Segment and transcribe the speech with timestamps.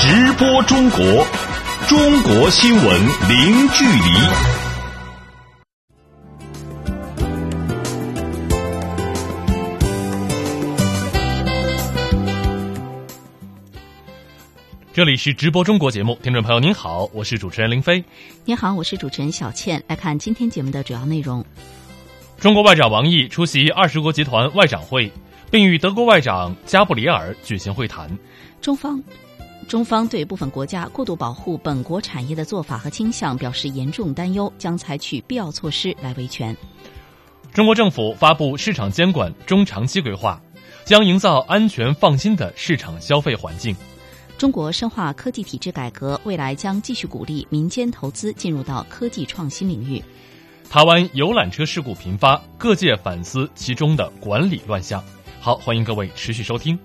[0.00, 1.00] 直播中国，
[1.88, 2.84] 中国新闻
[3.28, 4.00] 零距离。
[14.92, 18.04] 这里是直播中国节目，听众朋友您好，我是主持人林飞。
[18.44, 19.82] 您好，我是主持人小倩。
[19.88, 21.44] 来看今天节目的主要内容。
[22.38, 25.12] 中国外长王毅出席二十国集团外长会，
[25.50, 28.08] 并与德国外长加布里尔举行会谈。
[28.60, 29.02] 中方
[29.68, 36.56] 中方对部分国家过度保护本国产业的做法和倾向表示严重担忧，将采取必要措施来维权。
[37.52, 40.40] 中国政府发布市场监管中长期规划，
[40.84, 43.76] 将营造安全放心的市场消费环境。
[44.38, 50.02] 中国深化科技体制改革，未来将继续鼓励民间投资进入到科技创新领域。
[50.70, 55.04] 台湾游览车事故频发，各界反思其中的管理乱象。
[55.40, 56.78] 好，欢迎各位持续收听。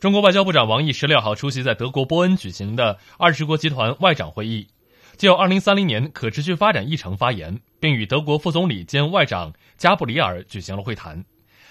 [0.00, 4.68] 中国外交部长王毅十六号出席在德国波恩举行的二十国集团外长会议，
[5.16, 11.24] 就二零三零年可持续发展议程发言，并与德国副总理兼外长加布里尔举行了会谈。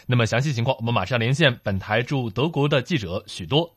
[0.08, 3.74] 那么详细情况，我们马上连线本台驻德国的记者许多。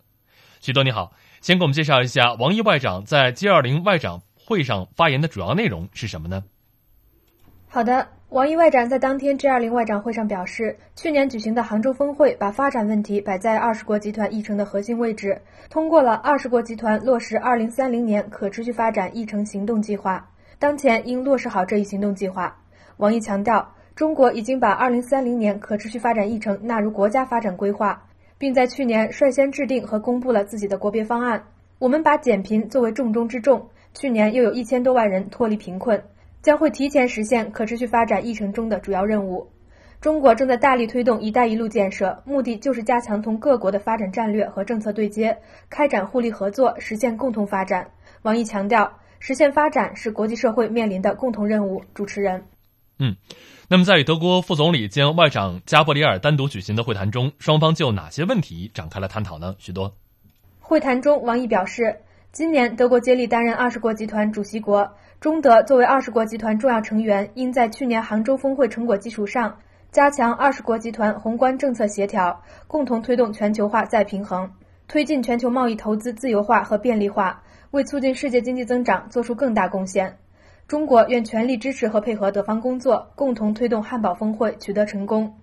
[0.60, 6.42] 许多你好，先给我们介绍一下王毅外长在 G 二零外长会上发言的主要内容是什么呢？
[7.68, 8.19] 好的。
[8.30, 20.30] 王毅外长在当天 G20 外长会上表示，去年举行的杭州峰会把发展问题摆在二十国集团议程的核心位置，通过了二十国集团落实2030年可持续发展议程行动计划。
[20.60, 22.56] 当前应落实好这一行动计划。
[22.98, 28.04] 王毅强调，中国已经把2030年可持续发展议程纳入国家发展规划，
[28.38, 31.42] 并在去年率先制定和公布了自己的国别方案。
[31.80, 36.04] 我们把减贫作为重中之重，去年又有一千多万人脱离贫困。
[36.42, 39.50] 将会提前实现可持续发展议程中的主要任务。
[40.00, 45.36] 中国正在大力推动“一带一路”建设，目的就是加强同各国的发展战略和政策对接，
[45.68, 47.90] 开展互利合作，实现共同发展。
[48.22, 51.82] 王毅强调，实现发展是国际社会面临的共同任务。
[51.92, 52.44] 主持人，
[52.98, 53.16] 嗯，
[53.68, 59.54] 那么在与德国副总理兼外长加布里尔单独举行的会谈中，双方就哪些问题展开了探讨呢？
[59.58, 59.94] 许多。
[60.60, 62.00] 会谈中，王毅表示，
[62.32, 64.94] 今年德国接力担任二十国集团主席国。
[65.20, 69.54] 中德作为二十国集团重要成员，应在去年杭州峰会成果基础上，
[69.92, 74.50] 加强二十国集团宏观政策协调，共同推动全球化再平衡，
[74.88, 80.16] 推进全球贸易投资自由化和便利化，为促进世界经济增长做出更大贡献。
[80.66, 85.34] 中国愿全力支持和配合德方工作，共同推动汉堡峰会取得成功。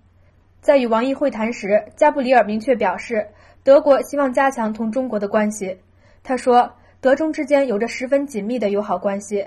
[0.60, 3.28] 在与王毅会谈时，加布里尔明确表示，
[3.62, 5.78] 德国希望加强同中国的关系。
[6.24, 9.46] 他说，德中之间有着十分紧密的友好关系。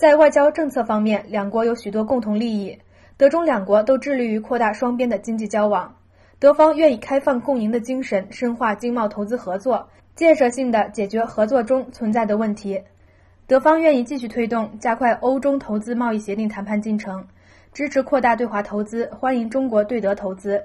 [0.00, 2.78] 在外交政策方面，两国有许多共同利益。
[3.18, 5.94] 德中两国都致力于扩大双边的经济交往。
[6.38, 12.80] 德方愿以开放共赢的精神，深化经贸投资合作，建设性的解决合作中存在的问题。
[13.46, 17.26] 德方愿意继续推动加快欧中投资贸易协定谈判进程，
[17.74, 20.64] 支持扩大对华投资，欢迎中国对德投资。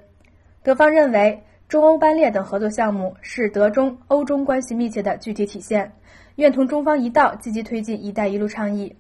[0.64, 5.92] 德方认为，中欧班列等合作项目是德中欧中关系密切的具体体现，
[6.38, 8.96] 愿同中方一道积极推进“一带一路”倡议。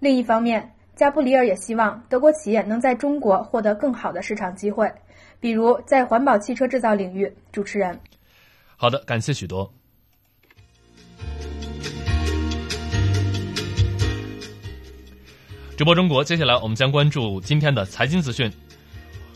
[0.00, 4.90] 另一方面，加布里尔也希望德国企业能在中国获得更好的市场机会，
[5.38, 7.30] 比如在环保汽车制造领域。
[7.52, 8.00] 主持人，
[8.78, 9.70] 好的，感谢许多。
[15.76, 18.50] 直播中国，接下来我们将关注今天的财经资讯。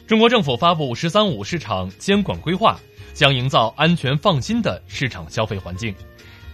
[0.07, 2.81] 中国政府发布“十三五”市场监管规划，
[3.13, 5.95] 将营造安全放心的市场消费环境。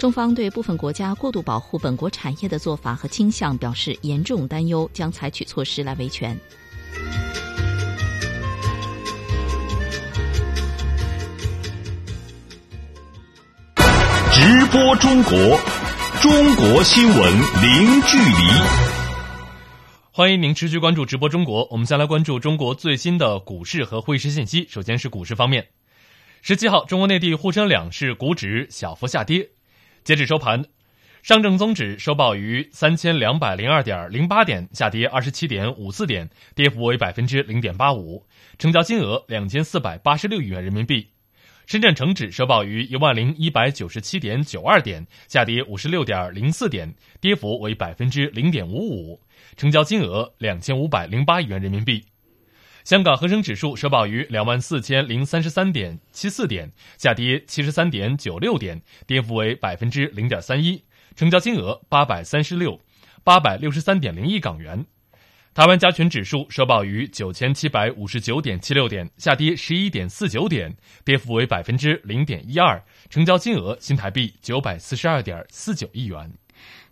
[0.01, 6.35] 中方对部分国家过度保护本国产业的做法和倾向表示严重担忧，将采取措施来维权。
[14.33, 15.35] 直播中国，
[16.23, 18.35] 中国新闻零距离。
[20.11, 24.67] 欢迎您持续关注直播中国，我们先来关注中国最新的股市和汇市信息。
[24.67, 25.67] 首先是股市方面，
[26.41, 29.51] 十七号，中国内地沪深两市股指小幅下跌。
[30.03, 30.65] 截至收盘，
[31.23, 38.27] 上证综指收报于三千两百零二点零八点，下跌二十七点五四点，跌幅为百分之零点八五，
[38.59, 41.09] 成交金额两千四百八十六亿元人民币。
[41.67, 49.21] 深圳成指收报于一万零一百九十七点九二点，下跌五十六点零四点，跌幅为百分之零点五五，
[49.57, 52.03] 成交金额两千五百零八亿元人民币。
[52.85, 60.83] 香港恒生指数收报于两万四千零三十三点七四点，下跌七十三点九六点，跌幅为百分之零点三一，
[61.15, 62.81] 成交金额八百三十六
[63.23, 64.87] 八百六十三点零亿港元。
[65.53, 70.75] 台湾加权指数收报于九千七百五十九点七六点，下跌十一点四九点，
[71.05, 76.33] 跌幅为百分之零点一二，成交金额新台币九百四十二点四九亿元。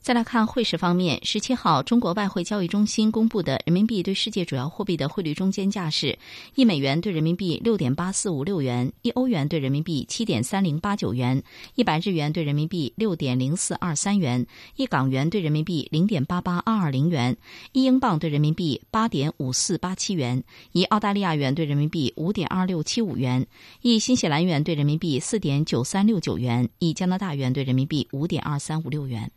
[0.00, 6.16] 再来看汇市方面，十七号，中国外汇交易中心公布的人民币对世界主要货币的汇率中间价是：
[6.54, 11.42] 一美元对人民币六点八四五六元，一欧元对人民币七点三零八九元，
[11.74, 17.36] 一百日元对人民币六点零四二三元，一港元对人民币零点八八二二零元，
[17.72, 20.42] 一英镑对人民币八点五四八七元，
[20.72, 23.46] 一澳大利亚元对人民币五点二六七五元，
[23.82, 29.30] 一新西兰元对人民币四点九三六九元，一加拿大元对人民币五点二三五六元。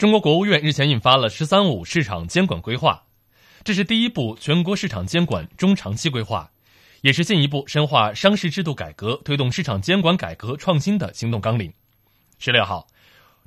[0.00, 3.04] 中国国务院日前印发了“十三五”市场监管规划，
[3.62, 6.50] 这是第一部全国市场监管中长期规划，
[7.02, 11.70] 也是进一步深化商事制度改革、推动市场监管改革创新的行动纲领。
[12.38, 12.86] 十六号，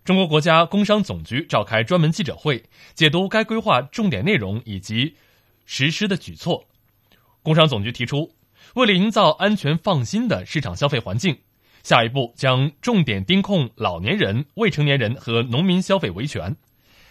[0.05, 2.63] 中国国家工商总局召开专门记者会，
[2.93, 5.15] 解读该规划重点内容以及
[5.65, 6.67] 实施的举措。
[7.41, 8.35] 工商总局提出，
[8.75, 11.39] 为了营造安全放心的市场消费环境。
[11.83, 16.55] 下一步将重点盯控老年人、未成年人和农民消费维权。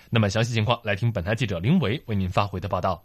[0.09, 3.05] 那么详细情况，来听本台记者林维为您发回的报道。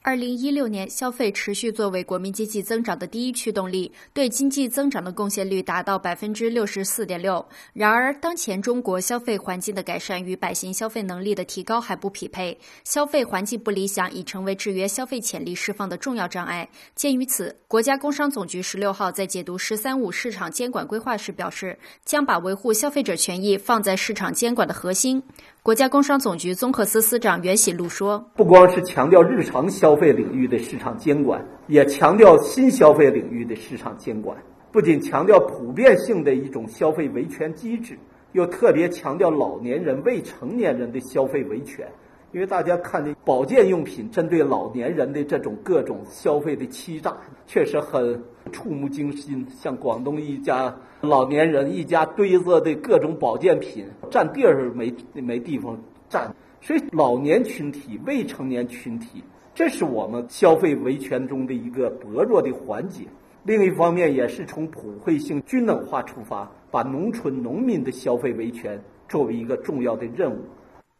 [0.00, 7.44] 二零一六年，消费持续作为国民经济增长的第一驱动力，对经济增长的贡献率达到百分之六十四点六。
[7.74, 16.66] 然而，当前中国消费环境的改善与百姓消费能力的提高还不匹配，消费环境不理想已成为制约消费潜力释放的重要障碍。
[16.94, 25.22] 鉴于此，国家工商总局十六号在解读“十三五”市场监管规划时表示，将把维护消费者权益放在市场监管的核心。
[25.62, 34.36] 国家工商总局综合司司长袁喜禄说：“不光是强调日常消费领域的市场监管，也强调新消费领域的市场监管。
[34.72, 37.98] 不仅强调普遍性的一种消费维权机制，
[38.32, 41.86] 又特别强调老年人、未成年人的消费维权。”
[42.30, 47.16] 因为大家看的保健用品针对老年人的这种各种消费的欺诈，
[47.46, 49.46] 确实很触目惊心。
[49.50, 55.78] 像广东一家老年人一家堆着的各种保健品，占地儿没没地方
[56.08, 59.22] 占，所以老年群体、未成年群体，
[59.54, 63.04] 这是我们消费维权中的一个薄弱的环节。
[63.44, 70.38] 另一方面，也是从普惠性、均等化出发，把农村农民的消费维权作为一个重要的任务。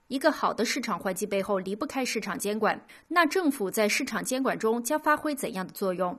[0.07, 6.19] 一个好的市场环境背后离不开市场监管，那政府在市场监管中将发挥怎样的作用？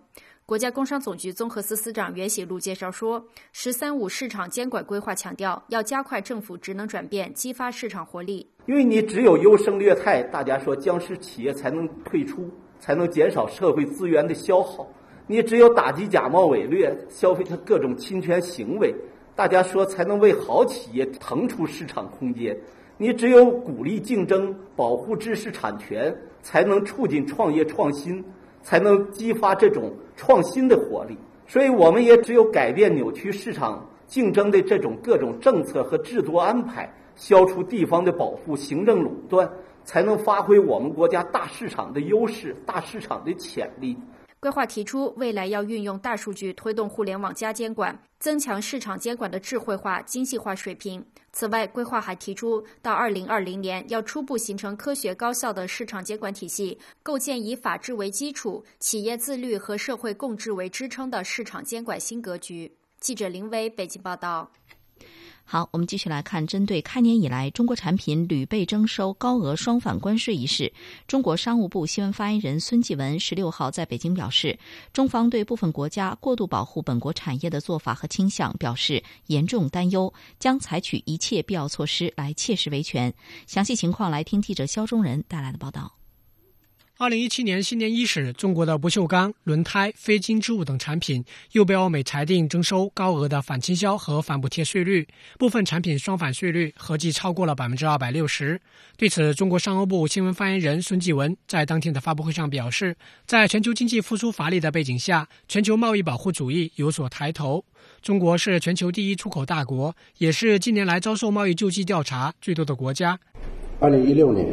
[0.50, 3.24] 国家工商总局综合司司长袁喜禄介绍说
[3.54, 8.50] ，“十三五”市场监管规划强调要加快政府职能转变，激发市场活力。
[8.66, 12.50] 因为你只有优胜劣汰，大家说僵尸企业才能退出，
[12.80, 14.84] 才能减少社会资源的消耗；
[15.28, 18.92] 你只有打击假冒伪劣、消费者各种侵权行为，
[19.36, 22.57] 大家说才能为好企业腾出市场空间。
[22.98, 26.12] 你只有鼓励竞争、保护知识产权，
[26.42, 28.25] 才能促进创业创新，
[28.61, 31.17] 才能激发这种创新的活力。
[31.47, 39.50] 所以，我们也只有改变扭曲市场竞争的这种各种政策和制度安排，消除地方的保护、行政垄断，
[39.83, 43.97] 才能发挥我们国家大市场的优势、大市场的潜力。
[44.41, 51.06] 规划提出，未来要运用大数据推动互联网加监管，增强市场监管的智慧化、精细化水平。
[51.33, 62.73] 此外，规划还提出，到二零二零年要初步形成科学高效的市场监管体系，构建以法治为基础、企业自律和社会共治为支撑的市场监管新格局。
[63.02, 64.49] 记者林威北京报道。
[65.51, 70.71] 好，我们继续来看，针对开年以来中国产品屡被征收高额双反关税一事，
[71.07, 74.59] 中国商务部新闻发言人孙继文十六号在北京表示，
[74.94, 83.11] 中方对部分国家过度保护本国产业的做法和倾向表示严重担忧，将采取一切必要措施来切实维权。
[83.47, 85.98] 详细情况，来听记者肖忠仁带来的报道。
[87.01, 98.59] 二零一七年新年伊始，中国的不锈钢、轮胎、非金织物等产品又被欧美裁定征收高额的反倾销和反补贴税率，部分产品双反税率合计超过了百分之二百六十。
[98.97, 102.94] 对此，中国商务部新闻发言人孙继文在当天的发布会上表示，
[103.25, 107.63] 在全球经济复苏乏力的背景下，全球贸易保护主义有所抬头。
[108.01, 113.18] 中国是全球第一出口大国，也是近年来遭受贸易救济调查最多的国家。
[113.79, 114.45] 二零一六年，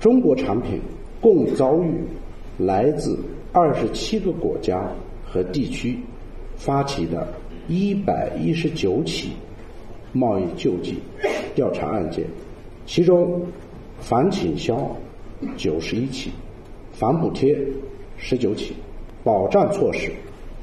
[0.00, 0.80] 中国产品。
[1.20, 1.92] 共遭遇
[2.58, 3.18] 来自
[3.52, 4.88] 二十七个国家
[5.24, 5.98] 和地区
[6.56, 7.26] 发起的
[7.68, 9.30] 一百一十九起
[10.12, 10.98] 贸易救济
[11.54, 12.24] 调查案件，
[12.86, 13.42] 其中
[14.00, 14.96] 反倾销
[15.56, 16.30] 九十一起，
[16.92, 17.56] 反补贴
[18.16, 18.72] 十九起，
[19.22, 20.10] 保障措施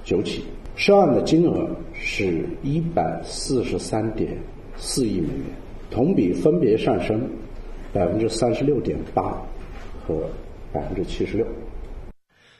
[0.03, 0.43] 九起，
[0.75, 4.31] 涉案的金额是一百四十三点
[4.77, 5.45] 四亿美元，
[5.91, 7.21] 同比分别上升
[7.93, 9.37] 百分之三十六点八
[10.05, 10.27] 和
[10.75, 11.47] 百分之七十六。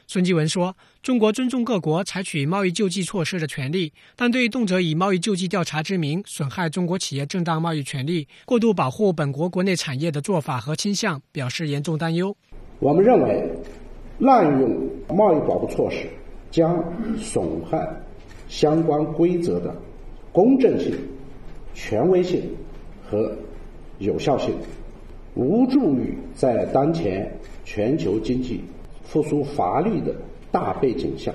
[0.08, 12.34] 孙继文说：“中国尊重各国采取贸易救济措施的权利，但对动辄以贸易救济调查之名损害中国企业正当贸易权利、过度保护本国国内产业的做法和倾向表示严重担忧。
[12.78, 13.50] 我们认为，
[14.20, 14.70] 滥用
[15.08, 16.06] 贸易保护措施
[16.52, 16.72] 将
[17.18, 17.84] 损害
[18.48, 19.74] 相关规则的
[20.30, 20.96] 公正性、
[21.74, 22.48] 权威性
[23.04, 23.36] 和
[23.98, 24.54] 有效性，
[25.34, 27.28] 无助于在当前
[27.66, 28.62] 全球经济。”
[29.04, 30.12] 复苏乏力的
[30.50, 31.32] 大背景下，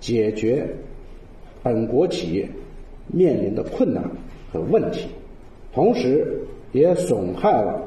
[0.00, 0.68] 解决
[1.62, 2.46] 本国企业
[3.06, 4.04] 面临的困难
[4.52, 5.06] 和问题，
[5.72, 7.82] 同时也损害了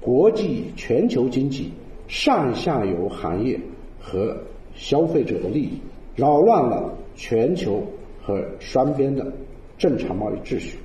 [0.00, 1.72] 国际全球经济
[2.06, 3.58] 上下游行业
[4.00, 4.36] 和
[4.76, 5.80] 消费者的利益，
[6.14, 7.82] 扰乱了全球
[8.22, 9.32] 和双边的
[9.76, 10.78] 正常贸易秩序。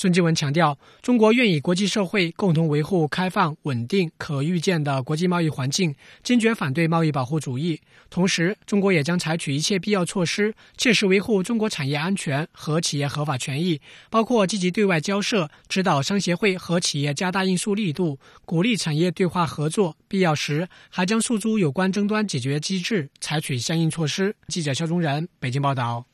[0.00, 7.80] 孙继文强调，中国愿与国际社会共同维护开放、稳定、可预见的国际贸易环境，坚决反对贸易保护主义。
[8.08, 19.96] 同时，中国也将采取一切必要措施，切实维护中国产业安全和企业合法权益，包括积极对外交涉，指导商协会和企业加大应诉力度，鼓励产业对话合作。
[20.06, 24.36] 必要时，还将诉诸有关争端解决机制，采取相应措施。
[24.46, 26.07] 记者肖忠仁北京报道。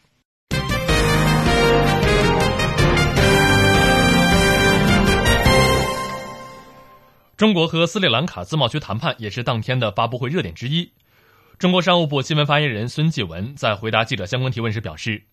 [7.37, 10.93] 中国和斯里兰卡自贸区谈判也是当天的发布会热点之一。
[11.59, 15.25] 中国商务部新闻发言人孙继文在回答记者相关提问时表示，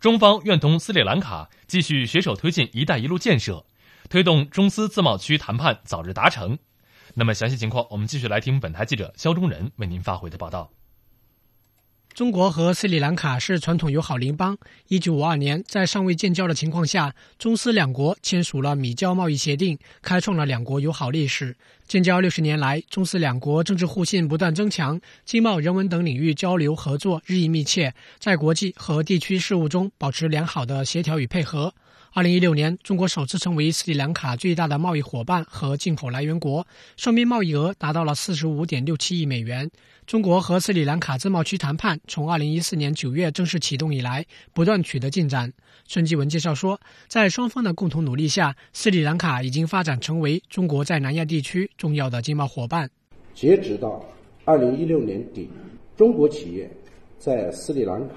[0.00, 3.66] 中方愿同斯里兰卡继续携手推进“一带一路”建设，
[4.08, 6.58] 推动中斯自贸区谈判早日达成。
[7.14, 10.70] 那么，详细情况我们继续来听本台记者肖忠仁为您发回的报道。
[12.20, 14.58] 中国和斯里兰卡是传统友好邻邦。
[14.88, 21.56] 一九五二年，在尚未建交的情况下，中斯两国签署了米交贸易协定，开创了两国友好历史。
[21.88, 31.72] 建交六十年来，中斯两国政治互信不断增强，经贸、人文等领域交流合作日益密切，在国际和地区事务中保持良好的协调与配合。
[32.12, 39.70] 二零一六年，中国首次成为斯里兰卡最大的贸易伙伴和进口来源国，双边贸易额达到了四十五点六七亿美元。
[40.06, 45.52] 中国和斯里兰卡自贸区谈判从二零一四年九月正式启动以来，不断取得进展。
[45.86, 52.90] 孙继文介绍说，在双方的共同努力下，斯里兰卡已经发展成为中国在南亚地区重要的经贸伙伴。
[53.34, 54.04] 截止到
[54.44, 55.48] 二零一六年底，
[55.96, 56.68] 中国企业
[57.20, 58.14] 在斯里兰卡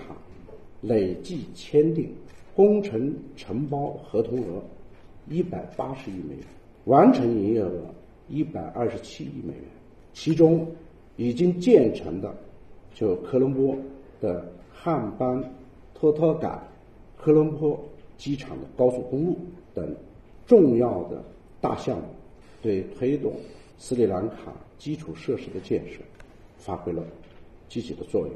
[0.82, 2.12] 累计签订
[2.56, 4.64] 工程承包合同额
[5.28, 6.44] 一百八十亿美元，
[6.86, 7.82] 完成营业额
[8.30, 9.64] 一百二十七亿美元，
[10.14, 10.66] 其中。
[11.16, 12.36] 已经建成的，
[12.96, 13.78] 就科伦坡
[14.20, 14.44] 的
[14.74, 15.40] 汉班
[15.94, 16.60] 托托港
[17.16, 17.80] 科伦坡
[18.18, 19.38] 机场的高速公路
[19.76, 19.96] 等
[20.48, 21.24] 重要的
[21.62, 22.04] 大项目，
[22.64, 23.32] 对推动
[23.78, 26.00] 斯里兰卡基础设施的建设
[26.58, 27.04] 发挥了
[27.70, 28.32] 积极的作用。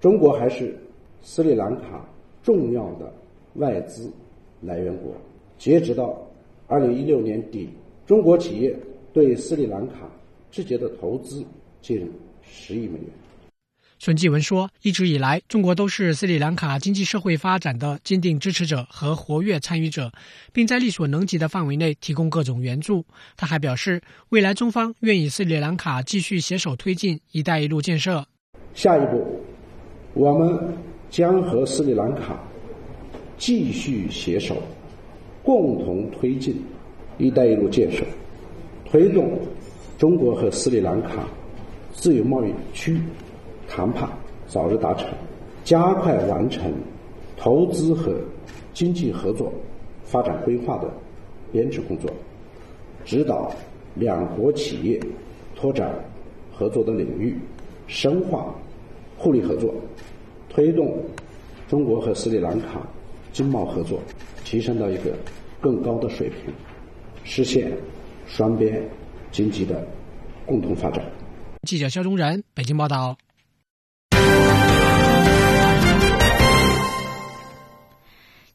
[0.00, 0.74] 中国还是
[1.20, 2.08] 斯里兰卡
[2.42, 3.12] 重要的
[3.54, 4.12] 外资
[4.60, 5.14] 来源国。
[5.58, 6.20] 截止到
[6.66, 7.68] 二零一六年底，
[8.06, 8.76] 中国企业
[9.12, 10.08] 对斯里兰卡
[10.50, 11.44] 直接的投资。
[11.84, 13.08] 近十亿美元。
[13.98, 20.10] 孙继文说：“一直以来，中国都是斯里兰卡经济社会发展的坚定支持者和活跃参与者，
[20.50, 23.04] 并在力所能及的范围内提供各种援助。”
[23.36, 28.26] 他还表示，未来中方愿与斯里兰卡继续携手推进“一带一路”建设。
[28.72, 29.42] 下一步，
[30.14, 30.58] 我们
[31.10, 32.42] 将和斯里兰卡
[33.36, 34.56] 继续携手，
[35.42, 36.56] 共同推进
[37.18, 38.04] “一带一路”建设，
[38.84, 39.38] 推动
[39.98, 41.28] 中国和斯里兰卡。
[41.92, 43.00] 自由贸易区
[43.68, 44.08] 谈判
[44.48, 45.08] 早日达成，
[45.62, 46.72] 加快完成
[47.36, 48.12] 投资和
[48.72, 49.52] 经济合作
[50.02, 50.90] 发展规划的
[51.52, 52.10] 编制工作，
[53.04, 53.54] 指导
[53.94, 55.00] 两国企业
[55.54, 55.94] 拓展
[56.52, 57.38] 合作的领域，
[57.86, 58.52] 深化
[59.16, 59.72] 互利合作，
[60.48, 60.98] 推动
[61.68, 62.80] 中国和斯里兰卡
[63.34, 64.00] 经贸合作
[64.44, 65.18] 提升到一个
[65.60, 66.54] 更高的水平，
[67.24, 67.76] 实现
[68.28, 68.88] 双边
[69.32, 69.84] 经济的
[70.46, 71.04] 共同发展。
[71.66, 73.18] 记者肖忠然北京报道。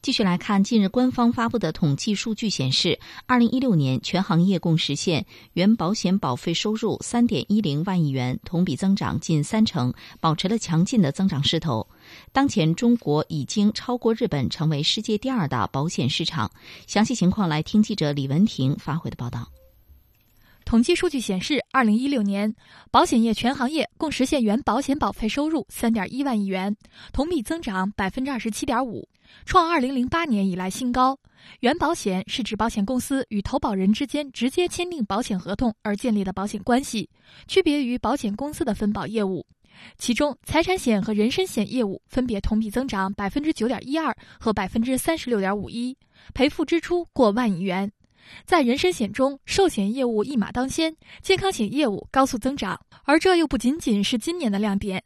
[0.01, 11.85] 继续来看，近日官方发布的统计数据显示，二零一六年全行业共实现原保险保费收入三点一零万亿元，同比增长近三成，保持了强劲的增长势头。
[12.31, 16.49] 当前中国已经超过日本，成为世界第二大保险市场。
[16.87, 19.47] 详细情况来听记者李文婷发回的报道。
[20.65, 22.53] 统计数据显示，二零一六年
[22.91, 26.75] 保险业全行业共实现原保险保费收入三点一万亿元，
[27.11, 29.09] 同比增长百分之二十七点五，
[29.45, 31.17] 创二零零八年以来新高。
[31.61, 37.09] 原保险是指保险公司与投保人之间直接签订保险合同而建立的保险关系，
[37.47, 39.43] 区别于保险公司的分保业务。
[39.97, 45.97] 其中，财产险和人身险业务分别同比增长百分之九点一二和百分之三十六点五一，
[46.33, 47.91] 赔付支出过万亿元。
[48.45, 55.03] 在人身险中，寿险业务一马当先，健康险业务高速增长，而这又不仅仅是今年的亮点。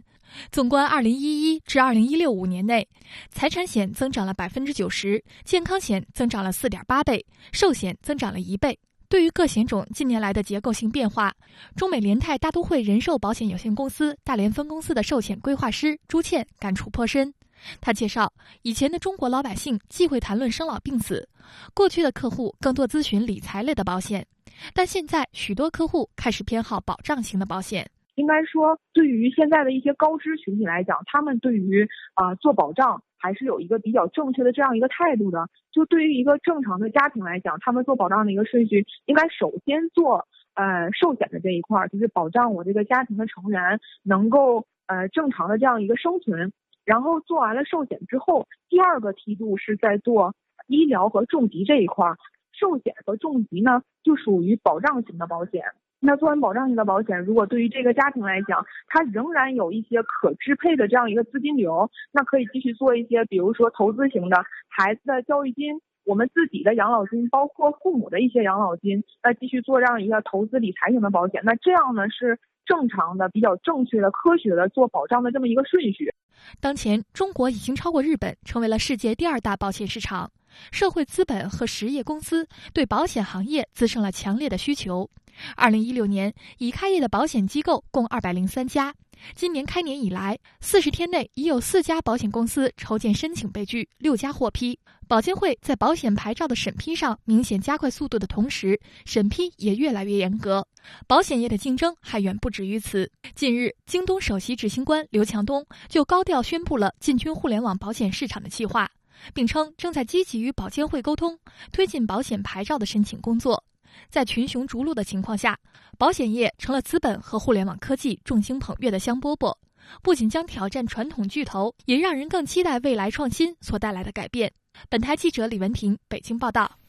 [0.52, 2.88] 纵观二零一一至二零一六五年内，
[3.30, 8.78] 财产险增长了百分之九十，健康险增长了四点八倍，寿险增长了一倍。
[9.14, 11.32] 对于各险种近年来的结构性变化，
[11.76, 17.32] 中美联泰大都会人寿保险有限公司大连分公司的寿险规划师朱倩感触颇深。
[17.80, 21.30] 他介绍，以前的中国老百姓忌讳谈论生老病死，
[21.76, 24.26] 过去的客户更多咨询理财类的保险，
[24.74, 27.88] 但现在许多客户开始偏好保障型的保险。
[28.16, 35.48] 应该说，对于现在的一些高知群体来讲，他们对于啊做保障还是有一个比较正确的这样一个态度的。
[35.72, 46.52] 就对于一个正常的家庭来讲，他们做保障的一个顺序，应该首先做呃寿险的这一块，就是保障我这个家庭的成员能够呃正常的这样一个生存。
[46.84, 50.36] 然后做完了寿险之后，第二个梯度是在做
[50.68, 52.18] 医疗和重疾这一块儿。
[52.52, 55.64] 寿险和重疾呢，就属于保障型的保险。
[56.06, 71.42] 那做完保障型的保险，如果对于这个家庭来讲，它仍然有一些可支配的这样一个资金流，那可以继续做一些，比如说投资型的孩子的教育金，我们自己的养老金，包括父母的一些养老金，那继续做这样一个投资理财型的保险。
[71.46, 76.14] 那这样呢是正常的、比较正确的、科学的做保障的这么一个顺序。
[76.60, 80.30] 当前，中国已经超过日本，成为了世界第二大保险市场。
[80.70, 85.10] 社会资本和实业公司对保险行业滋生了强烈的需求。
[85.56, 88.94] 二零一六年，已开业的保险机构共二百零三家。
[89.36, 94.78] 今年开年以来，四十天内已有四家保险公司筹建申请被拒，六家获批。
[95.08, 100.66] 保监会在保险牌照的审批上明显加快速度的同时，审批也越来越严格。
[101.08, 103.10] 保险业的竞争还远不止于此。
[103.36, 108.90] 近日，京东首席执行官刘强东就高调宣布了进军互联网保险市场的计划，
[109.34, 111.38] 并称正在积极与保监会沟通，
[111.72, 113.64] 推进保险牌照的申请工作。
[114.10, 115.58] 在群雄逐鹿的情况下，
[115.98, 119.56] 保险业成了资本和互联网科技众星捧月的香饽饽，
[120.02, 124.52] 不仅将挑战传统巨头，也让人更期待未来创新所带来的改变。
[124.90, 126.80] 本台记者李文婷北京报道。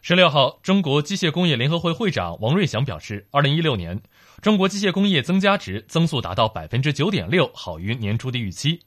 [0.00, 4.00] 十六号，中国机械工业联合会会长王瑞祥表示，二零一六年
[4.40, 8.80] 中国机械工业增加值增速达到百分之九点六，好于年初的预期。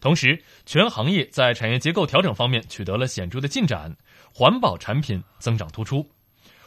[0.00, 3.96] 同时，全行业在产业结构调整方面取得了显著的进展，
[4.34, 6.06] 环保产品增长突出。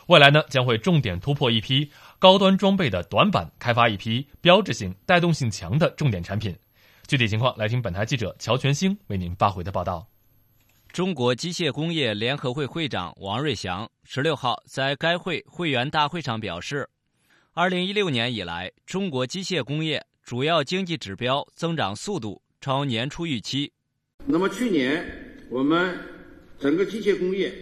[0.09, 6.57] 未来呢，将会重点突破一批高端装备的短板，开发一批标志性、带动性强的重点产品。
[7.05, 10.07] 具体情况，来听本台记者乔全兴为您发回的报道。
[10.91, 16.89] 中国机械工业联合会会长王瑞祥十六号在该会会员大会上表示，
[17.53, 23.71] 二零一六年以来，中国机械工业主要经济指标增长速度超年初预期。
[24.25, 25.05] 那么，去年
[25.51, 25.95] 我们
[26.59, 27.53] 整个机械工业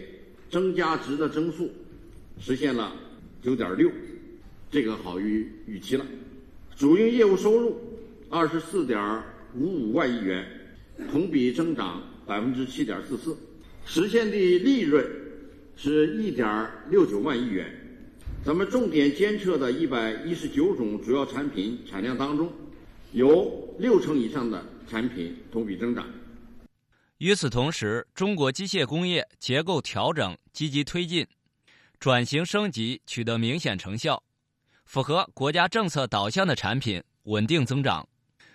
[0.50, 1.70] 增加值的增速。
[2.40, 2.92] 实现了
[3.42, 3.90] 九点六，
[4.70, 6.06] 这个好于预期了。
[6.76, 7.76] 主营业务收入
[8.30, 9.22] 二十四点
[9.54, 10.46] 五五万亿元，
[11.10, 13.36] 同比增长百分之七点四四，
[13.84, 15.04] 实现的利润
[15.76, 17.66] 是一点六九万亿元。
[18.44, 22.50] 咱们重点监测的一百一十九种主要产品产量当中，
[23.12, 26.06] 有六成以上的产品同比增长。
[27.18, 31.26] 与此同时，中国机械工业结构调整积极推进。
[32.00, 34.22] 转型升级取得明显成效，
[34.84, 38.06] 符合国家政策导向的产品稳定增长。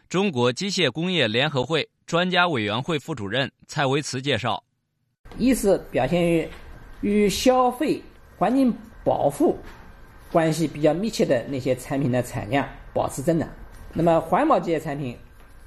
[0.08, 4.64] 中国机械工业联合会专家委员会副主任蔡维慈介绍：
[5.38, 6.48] 一是表现于
[7.02, 8.02] 与消费
[8.38, 9.58] 环境保护
[10.32, 13.50] 关系比较密切的那些产品的产量保持增长，
[13.92, 15.18] 那么环保这些产品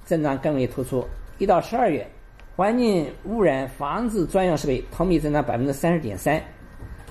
[0.02, 1.06] 增长更为突出。
[1.36, 2.10] 一到十二月，
[2.56, 6.42] 环境污染防治专用设备同比增长百分之三十点三。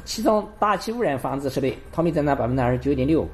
[0.06, 3.28] 其中，大气污染防治设备同比增长百分之二十九点六。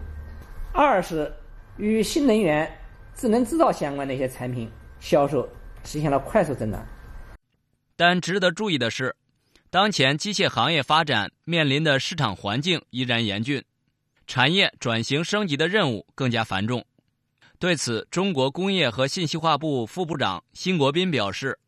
[0.74, 1.32] 二是
[1.78, 2.68] 与新能源、
[3.14, 5.48] 智能制造相关的一些产品销售
[5.84, 6.82] 实现了快速增长。
[7.98, 9.14] 但值得注意的是，
[9.70, 13.62] 当前机械行业发展面临的市场环境依然严峻，
[14.26, 16.84] 产业转型升级的任务更加繁重。
[17.60, 21.60] 对此，中国工业和信息化部副部长辛国斌表示，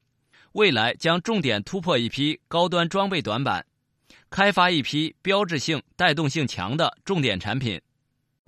[0.54, 3.66] 未来将重点突破一批高端装备短板，
[4.36, 7.80] 开发一批标志性、带动性强的重点产品，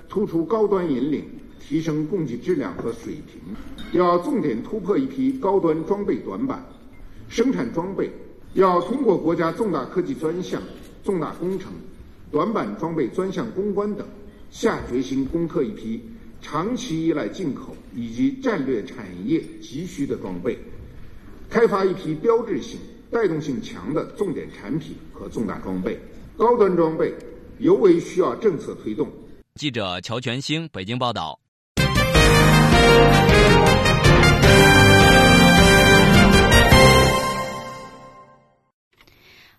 [0.10, 1.24] 突出高端引领，
[1.60, 3.56] 提升供给质量和水平。
[3.92, 6.66] 要重点突破一批高端装备短板，
[7.30, 8.10] 生产装备
[8.56, 10.60] 要通过国家重大科技专项、
[11.04, 11.72] 重大工程、
[12.32, 14.08] 短板装备专项攻关等，
[14.50, 16.02] 下决心攻克一批
[16.42, 20.58] 长期依赖进口以及战略产业急需的装备，
[21.48, 22.80] 开发一批标志性、
[23.12, 26.00] 带动性强的重点产品和重大装备。
[26.38, 27.14] 高端装备
[27.60, 29.08] 尤为需要政策推动。
[29.56, 31.40] 记者乔全兴北京报道。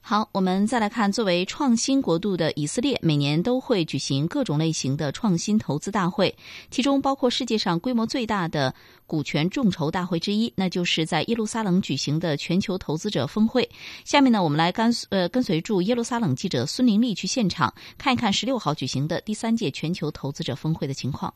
[0.09, 6.33] 好，我们再来看，作为创新国度的以色列，每年都会举行各种类型的创新投资大会，
[6.71, 8.73] 其中包括世界上规模最大的
[9.05, 13.69] 股权众筹大会之一，那就是在耶路撒冷举行的全球投资者峰会。
[14.05, 21.35] 下面呢，我们来跟呃跟随驻耶路撒冷记者孙玲丽去现场看一看十六号举行的第三届全球投资者峰会的情况。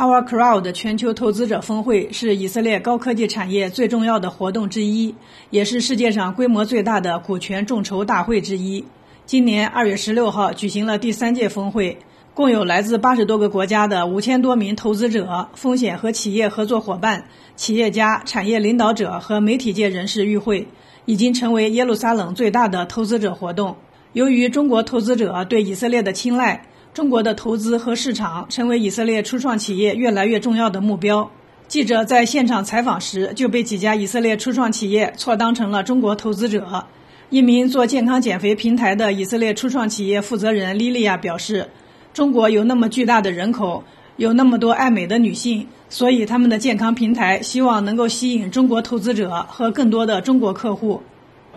[0.00, 5.14] Our Crowd 全球投资者峰会是以色列高科技产业最重要的活动之一，
[5.50, 8.82] 也是世界上规模最大的股权众筹大会之一。
[9.26, 11.98] 今年二月十六号举行了第三届峰会，
[12.32, 20.66] 共有来自八十多个国家的五千多名投资者、风险和企业合作伙伴、企业家、产业领导者和媒体界人士与会，
[21.04, 23.76] 已经成为耶路撒冷最大的投资者活动。
[24.14, 26.64] 由于中国投资者对以色列的青睐。
[26.92, 31.30] 中国的投资和市场成为以色列初创企业越来越重要的目标。
[31.68, 36.84] 记者在现场采访时就被几家以色列初创企业错当成了中国投资者。
[37.28, 41.68] 一名做健康减肥平台的以色列初创企业负责人莉莉亚表示
[42.12, 43.84] ：“中国有那么巨大的人口，
[44.16, 51.00] 有那么多爱美的女性，所以他们的健康平台希望能够吸引中国投资者和更多的中国客户。”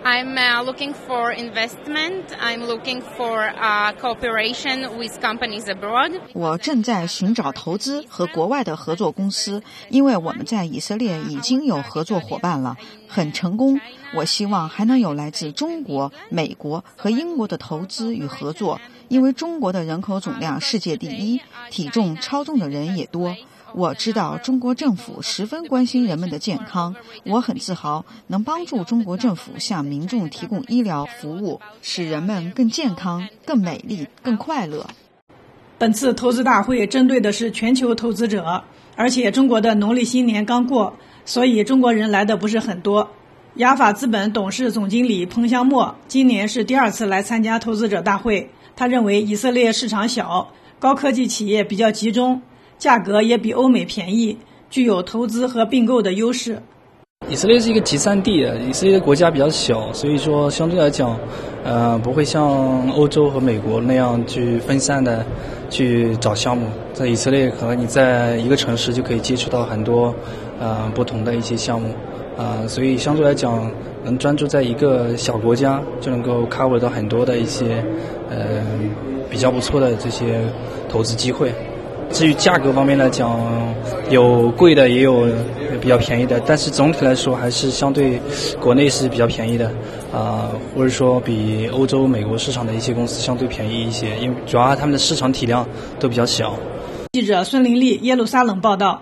[0.06, 2.26] I'm uh, looking for investment.
[2.38, 6.20] I'm looking for a cooperation with companies abroad.
[6.34, 12.76] 我正在寻找投资和国外的合作公司，因为我们在以色列已经有合作伙伴了，
[13.08, 13.80] 很成功。
[14.13, 21.39] 我希望还能有来自中国、美国和英国的投资与合作，因为中国的人口总量世界第一，
[21.70, 23.34] 体重超重的人也多。
[23.75, 34.88] 我知道中国政府十分关心人们的健康，我很自豪能帮助中国政府向民众提供医疗服务，使人们更健康、更美丽、更快乐。
[35.79, 38.63] 本次投资大会针对的是全球投资者，
[38.95, 43.09] 而且中国的农历新年刚过，所以中国人来的不是很多。
[43.55, 52.41] 雅法资本董事总经理彭香墨今年是第二次来参加投资者大会，他认为以色列市场小，高科技企业比较集中。
[52.84, 54.38] 价格也比欧美便宜，
[54.69, 56.62] 具有投资和并购的优势。
[57.30, 61.17] 以色列是一个集散地，以色列的国家比较小，所以说相对来讲，
[61.63, 65.26] 呃，不会像欧洲和美国那样去分散的
[65.69, 66.67] 去找项目。
[66.91, 70.13] 在以色列，可能你在一个城市就可以接触到很多
[70.60, 71.88] 呃不同的一些项目，
[72.38, 73.72] 啊，所以相对来讲，
[74.04, 77.82] 能专注在一个小国家，就能够 cover 到很多的一些
[78.30, 78.62] 呃
[79.30, 80.41] 比较不错的这些
[80.89, 81.50] 投资机会。
[82.13, 83.39] 至于价格方面来讲，
[84.12, 85.28] 有贵的也有
[85.82, 88.21] 比较便宜的，但是总体来说还是相对
[88.62, 89.67] 国内是比较便宜的，
[90.13, 95.67] 啊，或者说比欧洲、美国市场的一些公司相对便宜一些，因为主要他们的市场体量
[95.99, 96.56] 都比较小。
[97.13, 99.02] 记者孙林丽，耶路撒冷报道。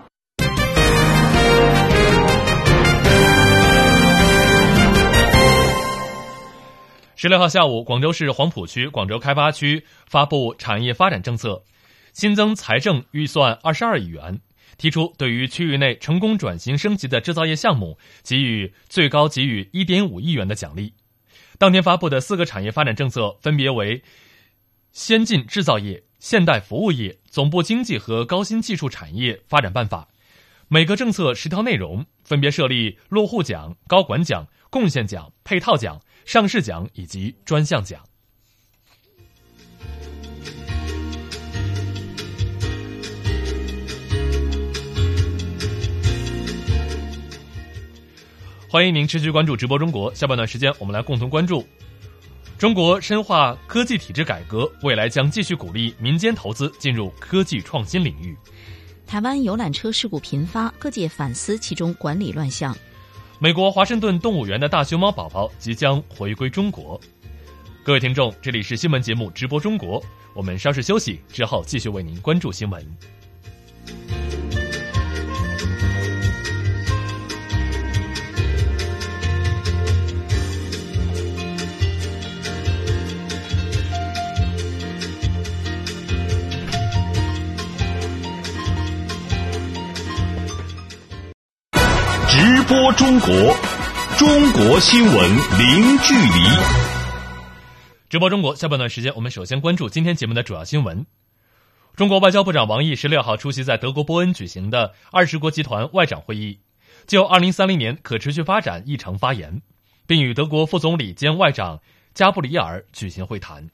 [7.14, 11.62] 十六号下午，广州市黄埔区广州开发区发布产业发展政策。
[12.12, 14.40] 新增财政预算二十二亿元，
[14.76, 20.92] 提出对于区域内成功转型升级的制造业项目给予最高给予一点五亿元的奖励。
[21.58, 24.02] 当天发布的四个产业发展政策分别为：
[24.92, 30.08] 先进制造业、现代服务业、总部经济和高新技术产业发展办法。
[30.68, 38.02] 每个政策十条内容分别设立落户奖、高管奖、贡献奖、配套奖、上市奖以及专项奖。
[48.72, 50.14] 欢迎您持续关注直播中国。
[50.14, 51.62] 下半段时间，我们来共同关注
[52.56, 58.34] 中国深化科技体制改革，未来将继续鼓励民间投资进入科技创新领域。
[59.06, 62.74] 台湾游览车事故频发，各界反思其中管理乱象。
[63.38, 66.98] 美国华盛顿动物园的大熊猫宝宝即将回归中国。
[67.84, 72.82] 各位听众，这里是新闻节目直播中国，我们稍事休息之后继续为您关注新闻。
[92.64, 93.28] 播中国，
[94.18, 96.48] 中国新闻零距离。
[98.08, 101.04] 直播中国下半段时间，我们首先关注今天节目的主要新闻。
[101.96, 106.60] 中国外交部长王毅十六号出席在德国波恩举行的二十国集团外长会议，
[107.06, 109.62] 就二零三零年可持续发展议程发言，
[110.06, 111.80] 并与德国副总理兼外长
[112.14, 113.70] 加布里尔举行会谈。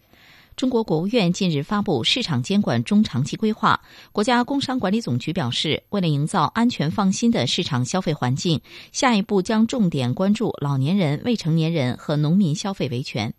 [0.58, 3.80] 中国国务院近日发布市场监管中长期规划。
[4.10, 13.32] 国家工商管理总局表示，为了营造安全放心的市场消费环境，下一步将重点关注老年人、未成年人和农民消费维权。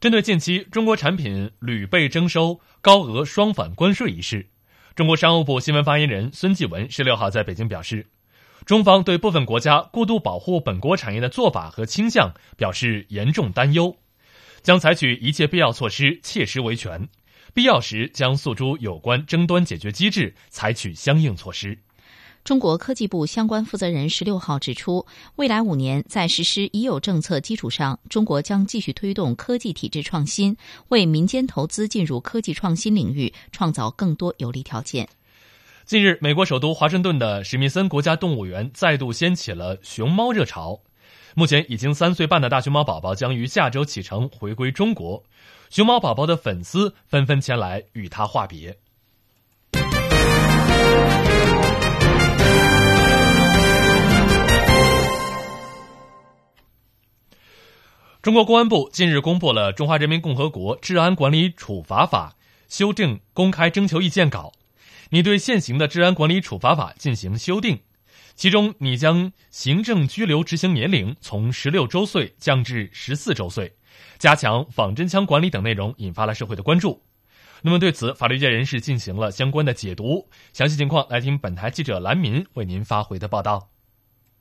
[0.00, 4.46] 针对近期中国产品屡被征收高额双反关税一事，
[4.94, 8.06] 中国商务部新闻发言人孙继文十六号在北京表示，
[8.64, 13.94] 中方对部分国家过度保护本国产业的做法和倾向表示严重担忧。
[14.62, 17.08] 将采取一切必要措施，切实维权，
[17.54, 21.78] 必要时将诉诸有关争端解决机制，采取相应措施。
[22.42, 30.56] 中国科技部相关负责人十六号指出，未来五年在实施已有政策基础上，中国将继续推动科技体制创新，
[30.88, 35.06] 为民间投资进入科技创新领域创造更多有利条件。
[35.84, 40.80] 近日，美国首都华盛顿的史密森国家动物园再度掀起了熊猫热潮。
[41.34, 45.22] 目前已经三岁半的大熊猫宝宝将于下周启程回归中国，
[45.70, 48.78] 熊猫宝宝的粉丝纷纷前来与他话别。
[58.22, 62.36] 中国公安部近日公布了《中华人民共和国治安管理处罚法》
[62.68, 64.52] 修订公开征求意见稿，
[65.08, 67.80] 拟对现行的治安管理处罚法进行修订。
[68.40, 73.70] 其中，拟将行政拘留执行年龄从十六周岁降至十四周岁，
[74.16, 77.02] 加强仿真枪管理等内容，引发了社会的关注。
[77.60, 80.26] 那么，对此，法律界人士进行了相关的解读。
[80.54, 83.68] 详细情况，来听本台记者蓝民为您发回的报道。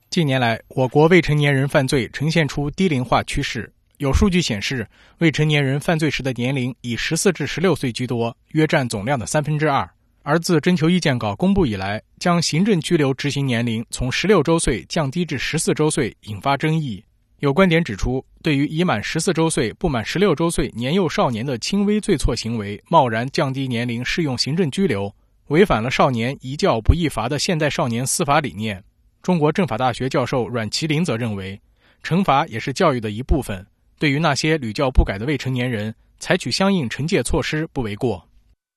[0.09, 3.69] 近年来，我国未成年人犯罪呈现出低龄化趋势。
[3.97, 9.89] 有数据显示，未成年人犯罪时的年龄以十四至十六岁居多，约占总量的三分之二。
[10.21, 17.03] 而自征求意见稿公布以来，将行政拘留执行年龄从十六周岁降低至十四周岁，引发争议。
[17.39, 25.15] 有观点指出，对于已满十四周岁不满十六周岁年幼少年的轻微罪错行为，贸然降低年龄适用行政拘留，
[25.47, 28.83] 违反了“少年宜教不宜罚”的现代少年司法理念。
[29.21, 31.59] 中国政法大学教授阮麒麟则认为，
[32.03, 33.65] 惩罚也是教育的一部分，
[33.97, 38.28] 对于那些屡教不改的未成年人，采取相应惩戒措施不为过。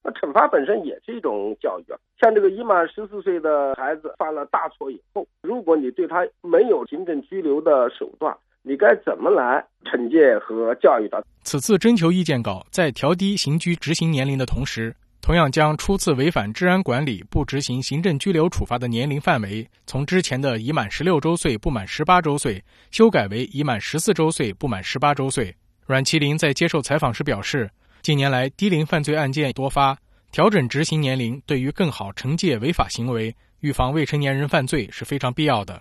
[0.05, 11.23] 那惩罚本身也是一种教育啊，像这个已满十四岁的孩子犯了大错以后，如果你对他没有行政拘留的手段，你该怎么来惩戒和教育他？
[11.45, 22.61] 此次征求意见稿在调低刑拘执行年龄的同时，同样将初次违反治安管理不执行行政拘留处罚的年龄范围，从之前的已满十六周岁不满十八周岁，
[22.91, 25.55] 修改为已满十四周岁不满十八周岁。
[25.87, 27.71] 阮麒麟在接受采访时表示。
[28.03, 29.97] 近年来，低龄犯罪案件多发，
[30.33, 35.81] 调整执行年龄对于更好惩戒违法行为、预防未成年人犯罪是非常必要的。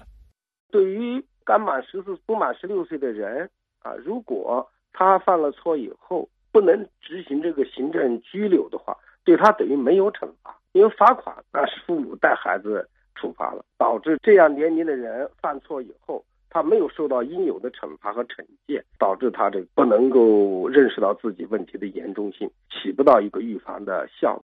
[0.69, 16.23] 对于刚满十四不满十六岁的人啊，如果他犯了错以后不能执行这个行政拘留的话，对他等于没有惩罚，因为罚款那是父母带孩子处罚了，导致这样年龄的人犯错以后。
[16.53, 24.43] 他没有受到应有的惩罚和惩戒，导致他这不能够认识到自己问题的严重性，起不到一个预防的效果。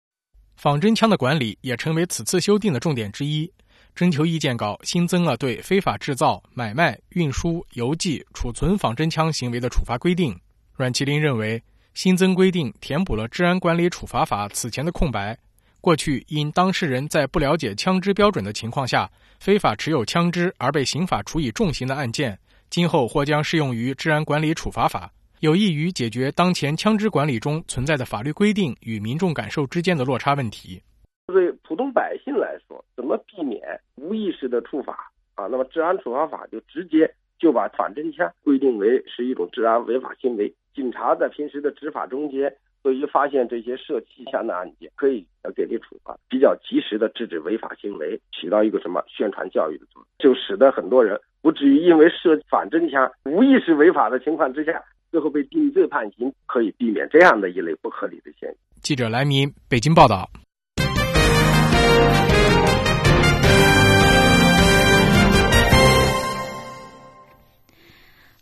[0.56, 3.50] 仿真枪的管理也成为此次修订的重点之一。
[3.94, 10.34] 征求意见稿新增了对非法制造、买卖、运输、邮寄、储存仿真枪行为的处罚规定。
[10.74, 11.62] 阮麒麟认为，
[11.94, 15.38] 新增规定填补了治安管理处罚法此前的空白。
[15.82, 22.38] 过去因当事人在不了解枪支标准的情况下非法持有枪支而被刑法处以重刑的案件，
[22.70, 30.80] 今后或将适用于治安管理处罚法，有益于解决当前枪支管理中存在的法律规定与民众感受之间的落差问题。
[31.26, 33.60] 对普通百姓来说，怎么避免
[33.96, 35.48] 无意识的处罚啊？
[35.48, 42.54] 那么治安处罚法就直接就把仿真枪规定为是一种治安违法行为，警察在平时的执法中间。
[42.82, 58.58] 对于发现这些涉气枪的案件，可以要给予处罚，比较及时的制止违法行为，起到一个什么宣传教育的作用，就使得很多人不至于因为涉仿真枪无意识违法的情况之下，最后被定罪判刑，可以避免这样的一类不合理的现象。
[58.82, 60.28] 记者来明北京报道。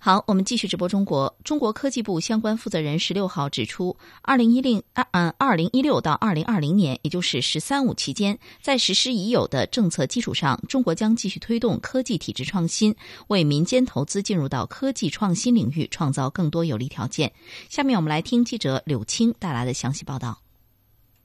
[0.02, 1.36] 好，我们继续直播中国。
[1.44, 17.30] 中国科技部相关负责人十六号指出，二零一零二嗯二零一六到二零二零年，也就是“十三五”期间，在实施已有的政策基础上，中国将继续推动科技体制创新，为民间投资进入到科技创新领域创造更多有利条件。
[17.68, 20.38] 下面我们来听记者柳青带来的详细报道。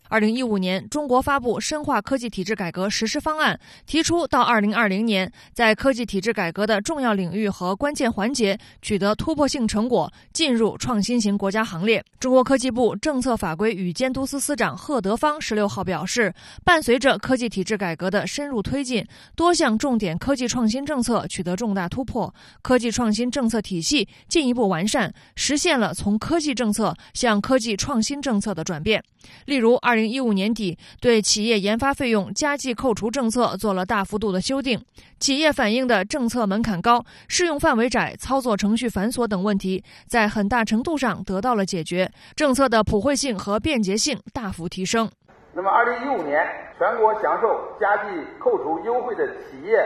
[0.08, 12.04] 二零一五年，中国发布深化科技体制改革实施方案，提出到二零二零年，在科技体制改革的重要领域和关键环节取得突破性成果，进入创新型国家行列。
[12.20, 29.04] 中国科技部政策法规与监督司司长贺德芳十六号表示，伴随着科技体制改革的深入推进，多项重点科技创新政策取得重大突破，科技创新政策体系进一步完善，实现了从科技政策向科技创新政策的转变。
[29.46, 34.78] 例如，二二零一五年底对企业研发费用加计扣除政策做了大幅度的修订，
[35.22, 45.10] 企业反映的政策门槛高、适用范围窄、操作程序繁琐等问题，在很大程度上得到了解决，政策的普惠性和便捷性大幅提升。
[45.54, 46.46] 那么，二零一五年
[46.78, 49.80] 全国享受加计扣除优惠的企业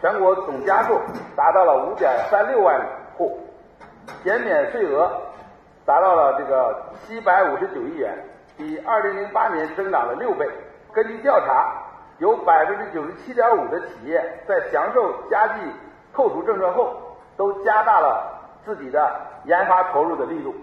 [0.00, 0.98] 全国总家数
[1.36, 2.74] 达到了五点三六万
[3.16, 3.38] 户，
[4.24, 5.08] 减免税额
[5.86, 8.12] 达到了这个七百五十九亿元。
[8.56, 10.46] 比二零零八年增长了六倍。
[10.92, 11.82] 根据调查，
[12.18, 15.60] 有百分之九十七点五的企业在享受加计
[16.12, 16.94] 扣除政策后，
[17.36, 18.22] 都加大了
[18.64, 20.54] 自己的研发投入的力度。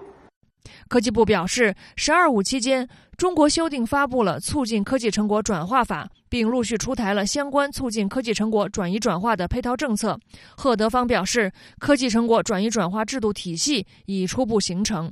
[0.88, 10.18] 科技部表示，“十二五”期间，中国修订发布了《促进科技成果转化法》，并陆续出台了相关促进科技成果转移转化的配套政策。
[10.56, 15.12] 贺德芳表示，科技成果转移转化制度体系已初步形成。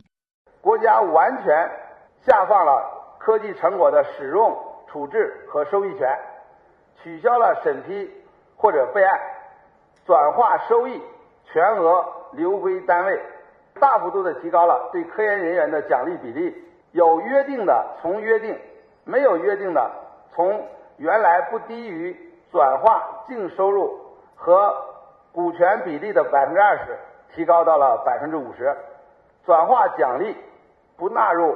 [0.62, 1.89] 国家完全。
[2.26, 6.20] 下放了科技成果的使用、处置和收益权，
[7.02, 8.12] 取消了审批
[8.58, 9.20] 或者备案，
[10.06, 11.02] 转化收益
[11.46, 13.22] 全额流归单位，
[13.80, 16.66] 大幅度的提高了对科研人员的奖励比例。
[16.92, 18.60] 有约定的从约定，
[19.06, 19.92] 没有约定的
[20.34, 22.16] 从原来不低于
[22.52, 23.98] 转化净收入
[24.36, 24.76] 和
[25.32, 26.98] 股权比例的百分之二十，
[27.34, 28.76] 提高到了百分之五十。
[29.46, 30.36] 转化奖励
[30.98, 31.56] 不纳入。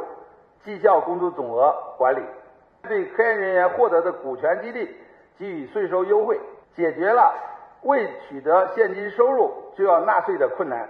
[0.66, 2.22] 绩效工资总额管理，
[2.84, 4.88] 对科研人员获得的股权激励
[5.38, 6.40] 给予税收优惠，
[6.76, 7.34] 解决了
[7.84, 10.88] 未取得现金收入就要纳税的困难，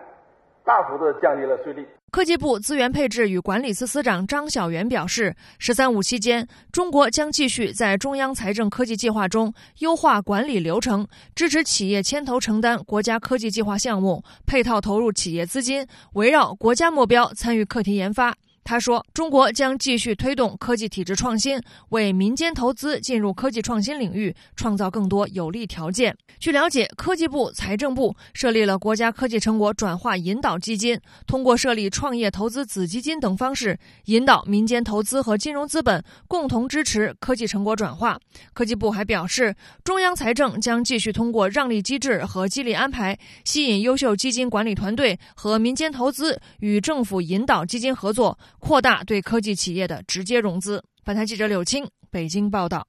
[0.63, 1.88] 大幅度降低了税率。
[2.12, 18.36] 科技部资源配置与管理司司长张晓元表示，“十三五”期间，中国将继续在中央财政科技计划中优化管理流程，支持企业牵头承担国家科技计划项目，配套投入企业资金，围绕国家目标参与课题研发。
[18.63, 38.19] 他说：“中国将继续推动科技体制创新，为民间投资进入科技创新领域创造更多有利条件。”据了解，科技部、财政部设立了国家科技成果转化引导基金，通过设立创业投资子基金等方式，引导民间投资和金融资本共同支持科技成果转化。
[38.54, 48.38] 科技部还表示，中央财政将继续通过让利机制和激励安排，吸引优秀基金管理团队和民间投资与政府引导基金合作。
[48.63, 50.82] 扩大对科技企业的直接融资。
[51.04, 52.88] 本台记者柳青北京报道。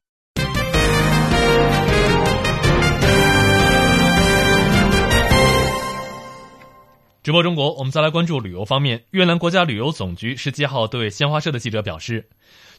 [7.24, 9.04] 直播中国，我们再来关注旅游方面。
[9.10, 12.28] 越南国家旅游总局十七号对新华社的记者表示，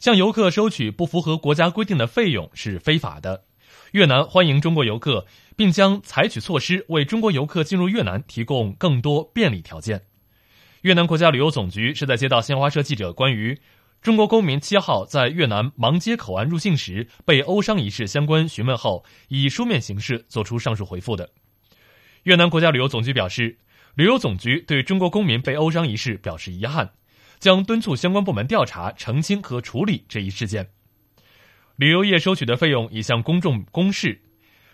[0.00, 3.44] 向游客收取不符合国家规定的费用是非法的。
[3.92, 10.00] 越南欢迎中国游客，并将采取措施为中国游客进入越南提供更多便利条件。
[10.86, 13.58] 越南国家旅游总局是在接到新华社记者关于
[14.00, 21.30] 中国公民七号在越南芒街口岸入境时被殴伤一事相关询问后，以书面形式作出上述回复的。
[22.22, 23.58] 越南国家旅游总局表示，
[23.96, 26.92] 旅游总局对中国公民被殴伤一事表示遗憾，
[27.40, 30.68] 将敦促相关部门调查、澄清和处理这一事件。
[31.74, 34.22] 旅游业收取的费用已向公众公示，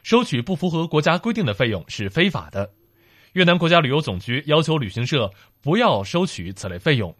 [0.02, 2.74] 收取不符合国家规定的费用是非法的。
[3.32, 7.16] 越南国家旅游总局要求旅行社不要收取此类费用，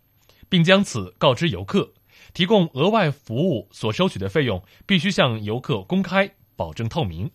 [0.49, 1.93] 并将此告知游客。
[2.35, 7.31] 提供额外服务所收取的费用必须向游客公开，保证透明。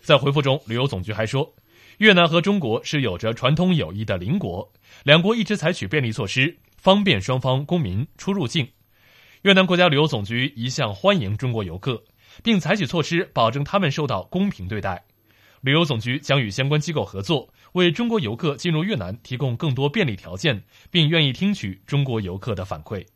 [0.00, 1.54] 在回复中，旅游总局还说，
[1.98, 4.72] 越南和中国是有着传统友谊的邻国，
[5.04, 8.68] 两国一直采取便利措施，方便双方公民出入境。
[9.42, 12.02] 越南国家旅游总局一向欢迎中国游客，
[12.42, 15.04] 并采取措施保证他们受到公平对待。
[15.62, 23.06] 旅游总局将与相关机构合作，为中国游客进入越南提供更多便利条件，并愿意听取中国游客的反馈。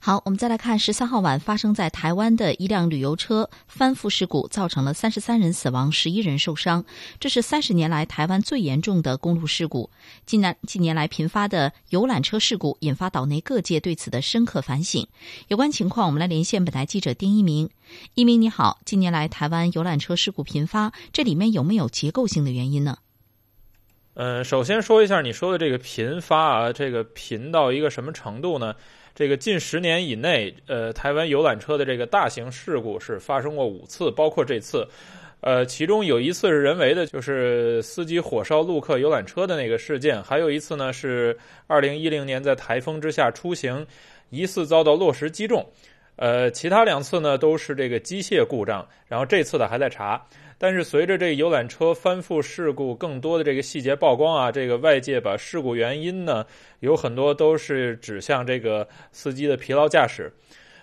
[0.00, 6.84] 好，我们再来看十三号晚发生在台湾的一辆旅游车翻覆事故，造成了三十三人死亡，十一人受伤。
[7.18, 9.88] 这是三十年来台湾最严重的公路事故。
[10.26, 15.06] 近年近年来频发的游览车事故，引发岛内各界对此的深刻反省。
[15.48, 17.70] 有关情况，我们来连线本台记者丁一鸣。
[18.14, 22.98] 一鸣你好，近年来台湾游览车事故频发，这里面有没有结构性的原因呢？
[24.16, 28.72] 嗯，首先说一下你说的这个频发啊，这个频到一个什么程度呢？
[29.12, 34.86] 这个近十年以内，呃，台湾游览车的这个大型事故是发生过五次，包括这次，
[35.40, 41.36] 呃，其中有一次是人为的，就是司机火烧陆客游览车的那个事件，还有一次呢是
[41.66, 43.84] 二零一零年在台风之下出行，
[44.30, 45.64] 疑似遭到落石击中，
[46.16, 50.24] 呃，其他两次呢都是这个机械故障，然后这次的还在查。
[50.56, 56.46] 但是随着这游览车翻覆事故更多的这个细节曝光啊，这个外界把事故原因呢
[56.78, 60.32] 有很多都是指向这个司机的疲劳驾驶。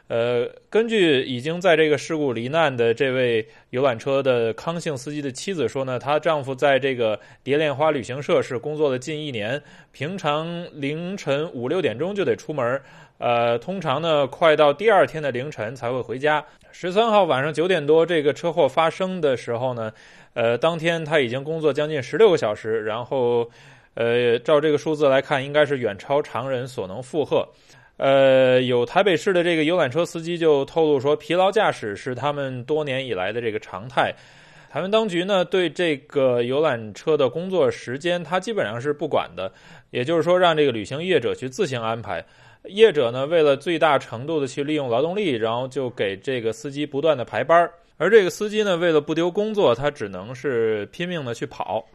[0.10, 9.60] 呃，根据已经在这个事故罹难的这位游览车的康姓司机的妻子说呢，她丈夫在这个蝶恋花旅行社是工作了近一年，
[9.94, 12.82] 平常凌晨五六点钟就得出门。
[13.22, 16.44] 呃，通常呢，快到第二天的凌晨才会回家。
[16.72, 19.94] 十三号晚上九点多，这个车祸发生的时候呢，
[20.34, 23.48] 呃，当天他已经工作将近十六个小时，然后，
[23.94, 27.48] 呃，照这个数字来看，应该是远超常人所能负荷。
[27.98, 34.12] 呃，有台北市的这个游览车司机就透露说，疲劳驾驶是他们多年以来的这个常态。
[34.72, 39.52] 台湾当局呢，对这个游览车的工作时间，他基本上是不管的，
[39.92, 42.26] 也就是说，让这个旅行业者去自行安排。
[42.66, 51.86] 业者呢，为了最大程度的去利用劳动力，然后就给这个司机不断的排班而这个司机呢，为了不丢工作，他只能是拼命的去跑。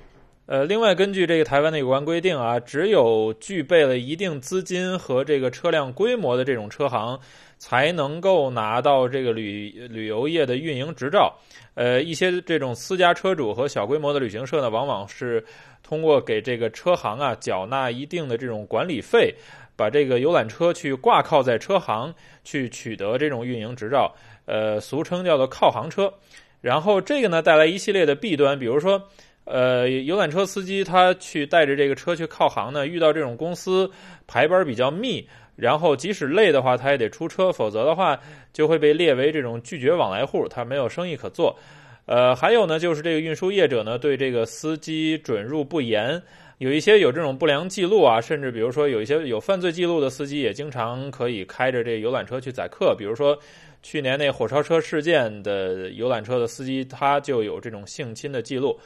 [0.47, 7.19] 呃，另外根据这个台湾的有关规定啊，只有具备了一定资金和这个车辆规模的这种车行，
[7.59, 11.37] 才能够拿到这个旅旅游业的运营执照。
[11.75, 15.45] 呃，一些这种私家车主和小规模的旅行社呢，往往是
[15.83, 19.35] 通过给这个车行啊缴纳一定的这种管理费。
[19.77, 22.13] 把这个游览车去挂靠在车行，
[22.43, 24.13] 去取得这种运营执照，
[24.47, 26.13] 呃，俗称叫做靠行车。
[26.63, 29.01] 然后这个呢带来一系列的弊端，比如说，
[29.45, 33.89] 呃，游览车司机他去带着这个车去靠行呢，遇到这种公司
[34.27, 38.19] 排班比较密，然后即使累的话，他也得出车，否则的话
[38.53, 41.57] 就会被列为这种拒绝往来户，他没有生意可做。
[42.07, 46.21] 呃，还有呢，就是这个运输业者呢对这个司机准入不严。
[46.59, 52.95] 有一些有这种不良记录啊，甚至比如说有一些有犯罪记录的司机，也经常可以开着这游览车去载客。
[52.97, 53.39] 比如说
[53.83, 58.81] 去年那火烧车事件的游览车的司机，他就有这种性侵的记录。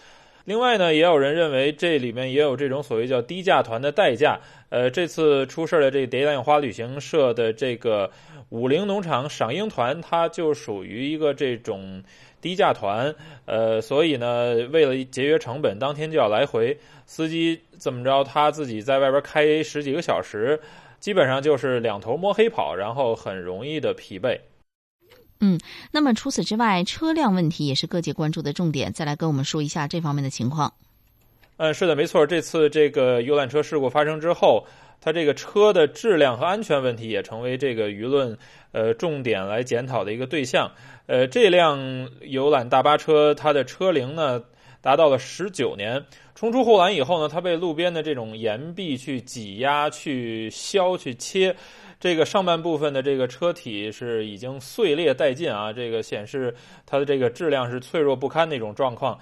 [0.47, 4.41] 另外呢，也有人认为这里面也有这种所谓叫低价团的代价。
[4.71, 8.11] 呃，这次出事的这蝶恋花旅行社的这个
[8.49, 12.03] 五菱农场赏樱团，它就属于一个这种
[12.41, 13.15] 低价团。
[13.47, 16.79] 呃，所以呢，为了节约成本，当天就要来回。
[17.07, 18.23] 司机怎么着？
[18.23, 20.61] 他自己在外边开十几个小时，
[21.01, 24.39] 基本上就是两头摸黑跑，然后很容易的疲惫。
[25.41, 25.59] 嗯，
[25.91, 28.93] 那么除此之外，车辆问题也是各界关注的重点。
[28.93, 30.73] 再来跟我们说一下这方面的情况。
[31.57, 32.27] 嗯，是的，没错。
[32.27, 34.67] 这次这个游览车事故发生之后，
[35.01, 38.39] 它这个车的质量和安全问题也成为这个舆论
[38.73, 40.71] 呃重点来检讨的一个对象。
[41.07, 44.43] 呃，这辆游览大巴车它的车龄呢
[44.81, 46.05] 达到了十九年。
[46.35, 51.55] 冲出护栏以后呢，它被路边的这种岩壁去挤压、去削、去切，
[51.99, 55.71] 这个上半部分的这个车体是已经碎裂殆尽啊！
[55.71, 56.55] 这个显示
[56.87, 59.19] 它的这个质量是脆弱不堪那种状况。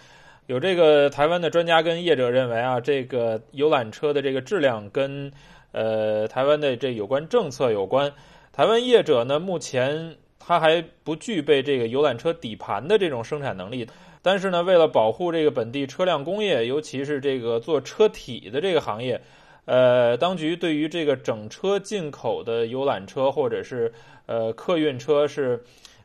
[0.46, 5.32] 有这个台湾的专家跟业者认为啊，这个游览车的这个质量跟
[5.72, 8.12] 呃台湾的这有关政策有关。
[8.58, 13.86] 台湾业者呢，目前它还不具备这个游览车底盘的这种生产能力。
[14.20, 19.22] 但是呢，为了保护这个本地车辆工业，尤其是这个做车体的这个行业，
[19.66, 23.92] 呃，当局对于这个整车进口的游览车或者是
[24.26, 25.62] 呃客运车是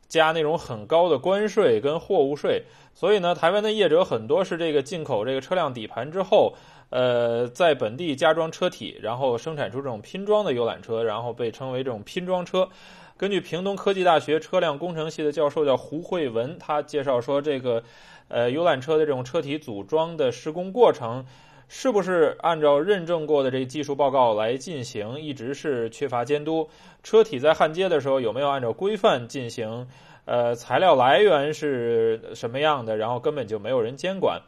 [0.08, 2.62] 加那种很高的关税跟货物税。
[2.94, 6.54] 所以呢，台湾的业者很多是这个进口这个车辆底盘之后，
[6.94, 12.70] 呃，在本地加装车体，然后生产出这种拼装的游览车，然后被称为这种拼装车。
[13.18, 17.84] 根据屏东科技大学车辆工程系的教授叫胡慧文，他介绍说这个。
[18.30, 21.26] 呃，游览车的这种车体组装的施工过程，
[21.68, 26.70] 是不是按照认证过的这技术报告来进行，一直是缺乏监督。
[27.04, 29.88] 车体在焊接的时候有没有按照规范进行？
[30.26, 32.96] 呃，材料来源是什么样的？
[32.98, 34.42] 然后根本就没有人监管。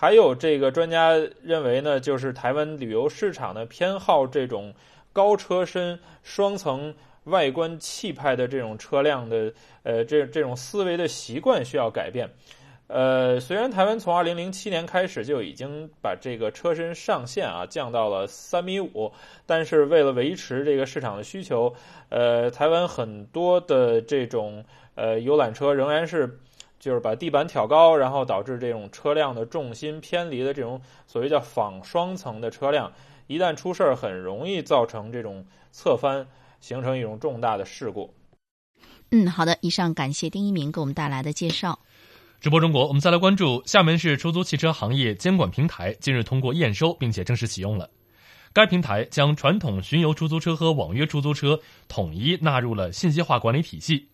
[0.00, 1.10] 还有这个专家
[1.42, 4.72] 认为呢，就是台湾旅游市场呢偏好这种
[5.12, 6.94] 高车身双层
[7.24, 12.30] 外观气派的这种车辆的呃这这种思维的习惯需要改变。
[12.86, 19.12] 呃，虽然台湾从二零零七年开始就已经把这个车身上限啊降到了三米五，
[19.46, 21.74] 但是为了维持这个市场的需求，
[22.08, 26.38] 呃，台湾很多的这种呃游览车仍然是
[26.78, 32.92] 就是把地板挑高，然后导致这种车辆的重心偏离的这种所谓叫仿双层的车辆，
[33.26, 36.26] 一旦出事儿，很容易造成这种侧翻，
[36.60, 38.14] 形成一种重大的事故。
[39.10, 41.78] 嗯，好的，以上感谢丁一鸣给我们带来的介绍。
[42.40, 47.90] 直播中国，我们再来关注厦门市出租汽车行业监管平台近日通过验收，并且正式启用了。
[48.52, 51.58] 该平台将传统巡游出租车和网约出租车
[51.88, 54.08] 统一纳入了信息化管理体系，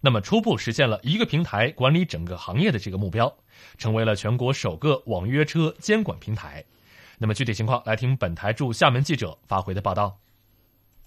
[0.00, 3.32] 那么初步实现了一个平台管理整个行业的这个目标，
[3.78, 6.64] 成为了全国首个网约车监管平台。
[7.18, 10.16] 那么具体情况，来听本台驻厦门记者发回的报道。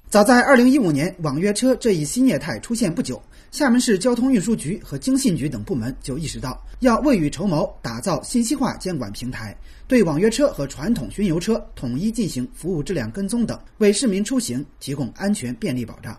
[0.10, 3.22] 早在二零一五年，网约车这一新业态出现不久。
[3.50, 9.56] 厦门市交通运输局和经信局等部门就意识到，要未雨绸缪，打造信息化监管平台，
[9.88, 16.18] 对网约车和传统巡游车统一进行服务质量跟踪等，为市民出行提供安全便利保障。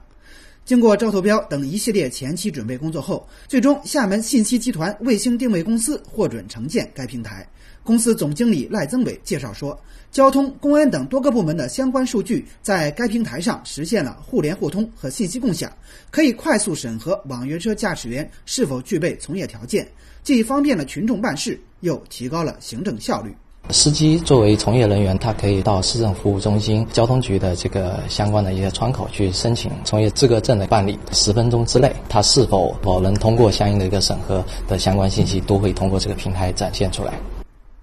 [0.65, 7.47] 经过招投标等一系列前期准备工作后，最终厦门信息集团卫星定位公司获准承建该平台。
[7.83, 9.79] 公司总经理赖增伟介绍说。
[10.13, 15.75] 交通、公安等多个部门的相关数据在该平台上实现了互联互通和信息共享，
[16.11, 19.91] 可以快速审核网约车驾驶员是否具备从业条件，
[20.23, 23.35] 既方便了群众办事，又提高了行政效率。
[23.71, 37.15] 司机作为从业人员，他可以到市政服务中心、交通局的这个相关的一些窗口去申请从业资格证的办理，十分钟之内，他是否否能通过相应的一个审核的相关信息，都会通过这个平台展现出来。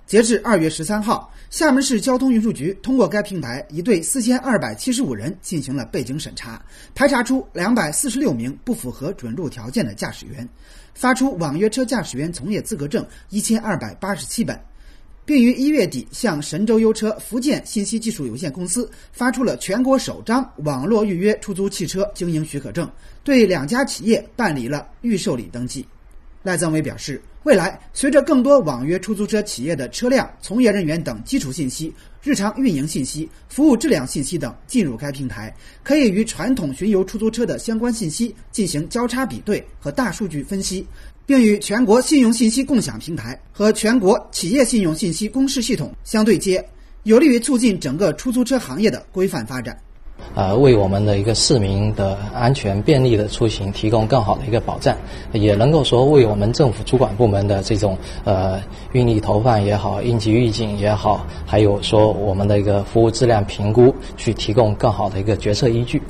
[0.05, 6.61] 截至二月十三号，厦门市交通运输局通过该平台，已对四千二百七十五人进行了背景审查，
[6.93, 10.47] 排查出两百四十六名不符合准入条件的驾驶员，
[10.93, 14.59] 发出网约车驾驶员从业资格证一千二百八十七本，
[15.29, 22.89] 并于一月底向神州优车福建信息技术有限公司发出了全国首张网络预约出租汽车经营许可证，
[23.23, 25.85] 对两家企业办理了预受理登记。
[26.41, 40.87] 赖增伟表示，未来随着更多网约出租车企业的车辆、从业人员等基础信息、日常运营信息、服务质量信息等进入该平台，可以与传统巡游出租车的相关信息进行交叉比对和大数据分析，
[41.29, 46.65] 并与全国信用信息共享平台和全国企业信用信息公示系统相对接，
[47.03, 49.77] 有利于促进整个出租车行业的规范发展。
[50.33, 54.97] 呃，为我们的一个市民的安全便利的出行提供更好的一个保障，
[55.31, 58.59] 也能够说为我们政府主管部门的这种呃
[58.93, 66.01] 运力投放也好、应急预警也好，还有说我们的一个服务质量评估，去提供更好的一个决策依据。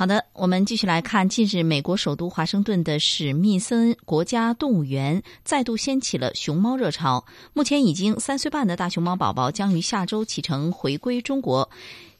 [0.00, 7.22] 好的，我们继续来看，近日美国首都华盛顿的史密森国家动物园再度掀起了熊猫热潮。
[7.52, 11.68] 目前已经三岁半的大熊猫宝宝将于下周启程回归中国。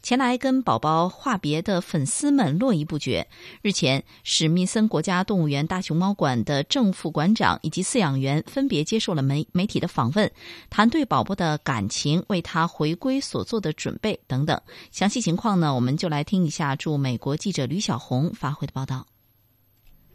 [0.03, 3.27] 前来跟宝宝话别的粉丝们络绎不绝。
[3.61, 10.29] 日前，史密森国家动物园大熊猫馆的正副馆长以及饲养员分别接受了媒媒体的访问，
[10.71, 14.59] 谈对宝宝的感情、为他回归所做的准备等等。
[14.89, 19.05] 详细情况呢，我们就来听一下驻美国记者吕小红发回的报道。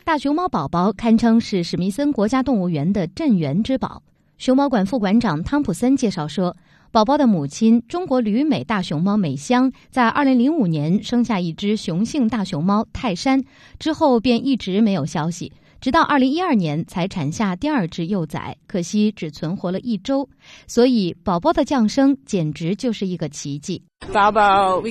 [0.02, 4.02] 大熊猫宝宝堪称是史密森国家动物园的镇园之宝。
[4.36, 6.56] 熊猫馆副馆长汤普森介绍说。
[6.96, 13.44] 宝宝的母亲中国旅美大熊猫美香，在二零零五年生下一只雄性大熊猫泰山，
[13.78, 15.52] 之后便一直没有消息。
[15.80, 20.28] 直到二零一二年才产下第二只幼崽，可惜只存活了一周，
[20.66, 23.82] 所以宝宝的降生简直就是一个奇迹。
[24.12, 24.82] 宝宝，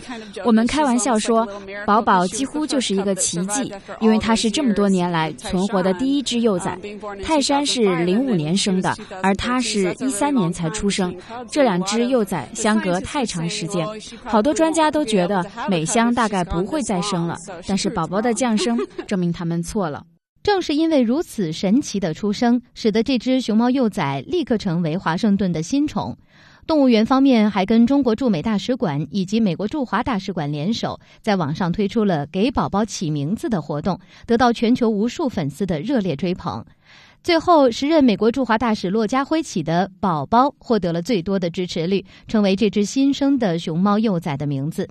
[0.44, 1.48] 我们开玩笑说，
[1.86, 6.78] 宝宝几乎就是一个奇迹，因为它是这么多年来存活的第一只幼崽。
[7.24, 11.16] 泰山是零五年生的，而它是一三年才出生，
[11.52, 13.88] 这两只幼崽相隔太长时间，
[14.24, 18.78] 好多专家都觉得美香大概不会再生了，但是宝宝的降生
[19.08, 20.04] 证明他们错了。
[20.46, 26.16] 正是因为如此神奇的出生，使得这只熊猫幼崽立刻成为华盛顿的新宠。
[26.68, 36.64] 动物园方面还跟中国驻美大使馆以及美国驻华大使馆联手，在网上推出了给宝宝起名字的活动，得到全球无数粉丝的热烈追捧。
[37.24, 44.88] 最后，时任美国驻华大使骆家辉起的“宝宝”获得了最多的支持率，成为这只新生的熊猫幼崽的名字。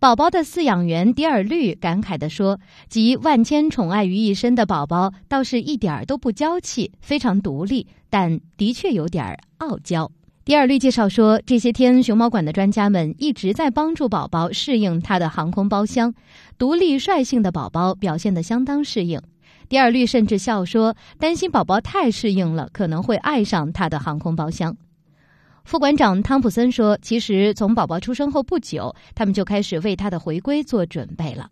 [0.00, 10.08] 宝宝的饲养员迪尔绿感慨地说：“集万千宠爱于一身的宝宝，倒是一点儿都不娇气，非常独立，但的确有点傲娇。”
[10.46, 16.14] 迪尔律介绍说，这些天熊猫馆的专家们一直在帮助宝宝适应他的航空包厢，
[16.56, 19.20] 独立率性的宝宝表现得相当适应。
[19.68, 24.76] 迪尔律甚至笑说，担心宝宝太适应了，可能会爱上他的航空包厢。
[25.68, 31.46] 副馆长汤普森说：“其实从宝宝出生后不久，他们就开始为他的回归做准备了。”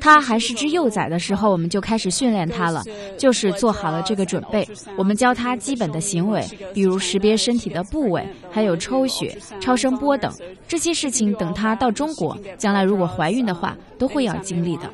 [0.00, 2.82] 他还是只幼崽的时候，我们就开始训练他了，
[3.18, 4.66] 就是做好了这个准备。
[4.96, 6.42] 我们教他基本的行为，
[6.72, 10.32] 比如识别身体的部位，还有抽血、超声波等
[10.66, 11.34] 这些事情。
[11.34, 14.90] 等他到中国，将来如果怀孕的话，都会要经历的。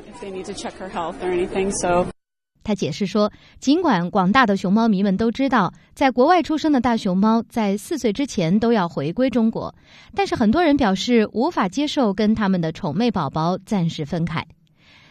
[2.65, 9.75] 他解释说，尽管广大的熊猫迷们都知道，在国外出生的大熊猫在四岁之前都要回归中国，
[10.15, 14.45] 但是很多人表示无法接受跟他们的宠妹宝宝暂时分开。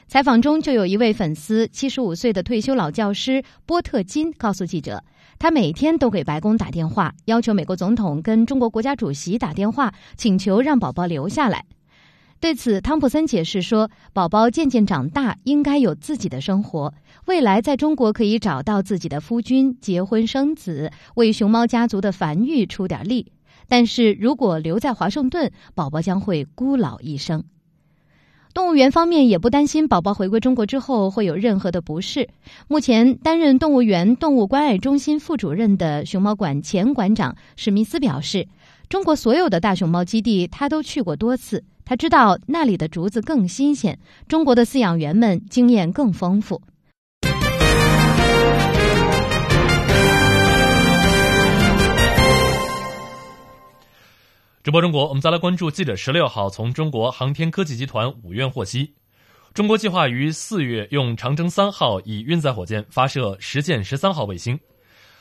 [0.08, 5.02] 采访中就有一位粉丝，七十五岁的退休老教师波特金告诉记者，
[5.38, 11.64] 他每天都给白宫打电话，要求美国总统跟中国国家主席打电话，请求让宝宝留下来。
[12.40, 16.92] 对此，汤普森解释说：“宝宝渐渐长大，应该有自己的生活，
[17.26, 23.32] 未来在中国可以找到自己的夫君，结婚生子，为熊猫家族的繁育出点力。
[23.66, 27.44] 但是如果留在华盛顿，宝宝将会孤老一生。”
[28.52, 32.28] 动物园方面也不担心宝宝回归中国之后会有任何的不适。
[32.68, 38.46] 目前担任动物园动物关爱中心副主任的熊猫馆前馆长史密斯表示
[38.88, 43.98] ：“中国所有的大熊猫基地，他都去过多次。”他知道那里的竹子更新鲜，
[44.28, 46.62] 中国的饲养员们经验更丰富。
[54.64, 58.94] 直播中国，我们再来关注记者十六号从中国航天科技集团五院获悉，
[59.52, 64.58] 中国计划于四月用长征三号乙运载火箭发射实践十三号卫星，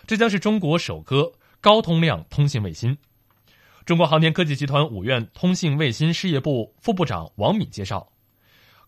[0.07, 1.29] 这将是中国首颗
[1.59, 2.97] 高通量通信卫星。
[3.83, 8.13] 中国航天科技集团五院通信卫星事业部副部长王敏介绍，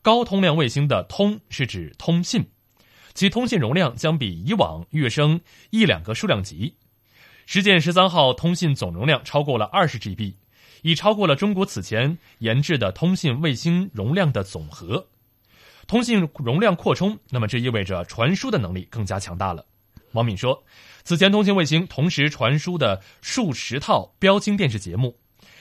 [0.01, 2.49] 高通量卫星的“通”是指通信，
[3.14, 5.41] 其通信容量将比以往跃升
[5.72, 6.78] 一两个数量级。
[7.45, 10.34] 实践十三号通信总容量超过了二十 GB，
[10.86, 15.07] 已超过了中国此前研制的通信卫星容量的总和。
[15.88, 19.65] 通信容量扩充，那么这意味着传输的能力更加强大了。
[20.11, 20.63] 王敏说。
[21.03, 25.17] 此前，通信卫星同时传输的数十套标清电视节目，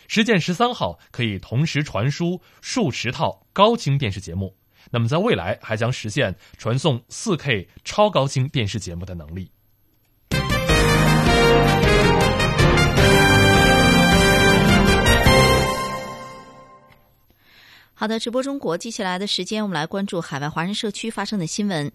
[0.09, 4.55] 实践十三号可以同时传输数十套高清电视节目。
[4.91, 9.51] 那么，在未来还将实现传送四 K 超高清电视节目的能力。
[17.97, 21.93] 好的，直播中国，接下来的时间，我们来关注海外华人社区发生的新闻。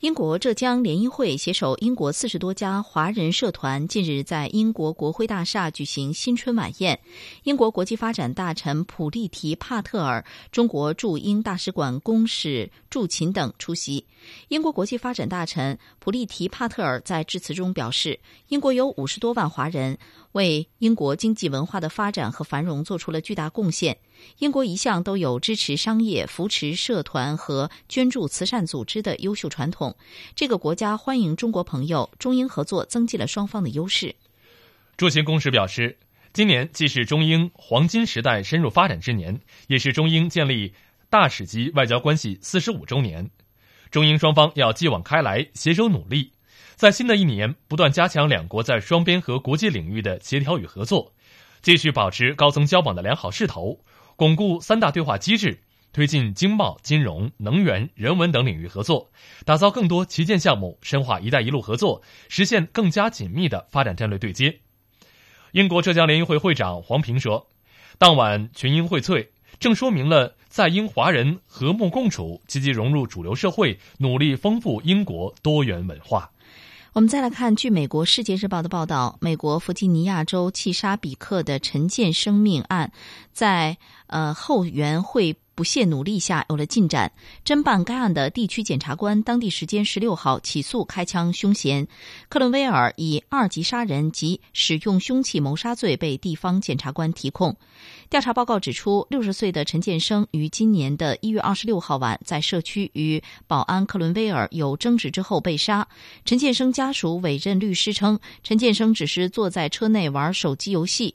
[0.00, 6.98] 英国浙江联谊会携手英国四十多家华人社团，近日在英国国会大厦举行新春晚宴。
[7.42, 14.06] 英国国际发展大臣普利提帕特尔、中国驻英大使馆公使祝勤等出席。
[14.48, 19.98] 英国国际发展大臣普利提帕特尔在致辞中表示，英国有五十多万华人。
[20.32, 23.98] 为英国经济文化的发展和繁荣做出了巨大贡献。
[24.38, 29.96] 英国一向都有支持商业、扶持社团和捐助慈善组织的优秀传统。
[30.34, 34.14] 这个国家欢迎中国朋友，中英合作增进了双方的优势。
[34.96, 35.98] 驻秦公使表示，
[36.32, 40.74] 今年既是中英黄金时代深入发展之年，也是中英建立
[41.10, 43.30] 大使级外交关系四十五周年。
[43.90, 46.32] 中英双方要继往开来，携手努力。
[46.74, 51.12] 在新的一年，不断加强两国在双边和国际领域的协调与合作，
[51.60, 53.78] 继续保持高层交往的良好势头，
[54.22, 55.58] 巩固三大对话机制，
[55.92, 59.10] 推进经贸、金融、能源、人文等领域合作，
[59.44, 64.60] 打造更多旗舰项目，深化“一带一路”合作，实现更加紧密的发展战略对接。
[65.50, 67.48] 英国浙江联谊会会长黄平说
[67.98, 69.26] ：“当晚群英荟萃，
[69.58, 76.30] 正说明了在英华人和睦共处，积极融入主流社会，努力丰富英国多元文化。”
[76.94, 82.92] 我们再来看，据美国《世界日报》的报道，美国弗吉尼亚州契沙比克的陈建生命案，
[83.32, 83.78] 在
[84.08, 87.10] 呃后援会不懈努力下有了进展。
[87.46, 91.88] 侦办该案的地区检察官，当地时间十六号起诉开枪凶嫌
[92.28, 97.56] 克伦威尔，以二级杀人及使用凶器谋杀罪被地方检察官提控。
[98.12, 105.88] 调查报告指出，六十岁的陈建生于今年的一月二十六号晚在社区与保安克伦威尔有争执之后被杀。
[106.26, 111.14] 陈建生家属委任律师称，陈建生只是坐在车内玩手机游戏。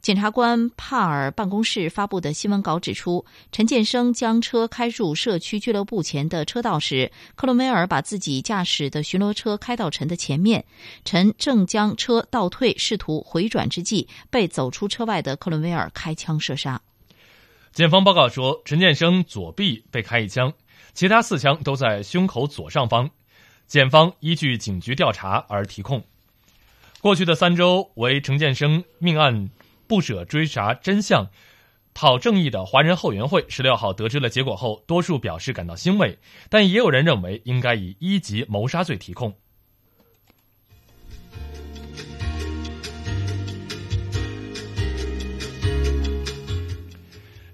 [0.00, 3.22] 检察官帕尔办公室发布的新闻稿指出，
[3.52, 10.64] 陈建生将车开入社区俱乐部前的车道时，克伦威尔把自己驾驶的巡逻车开到陈的前面，
[11.04, 16.80] 陈正将车倒退，试图回转之际，被走出车外的克伦威尔开枪射杀。
[17.72, 20.50] 检方报告说，陈建生左臂被开一枪，
[20.94, 23.10] 其他四枪都在胸口左上方。
[23.66, 26.02] 检方依据警局调查而提控。
[27.00, 29.48] 过去的三周为陈建生命案
[29.90, 31.26] 不舍追查真相、
[31.94, 36.16] 讨正义的华人后援会十六号得知了结果后，多数表示感到欣慰，
[36.48, 39.34] 但也有人认为应该以一级谋杀罪提控。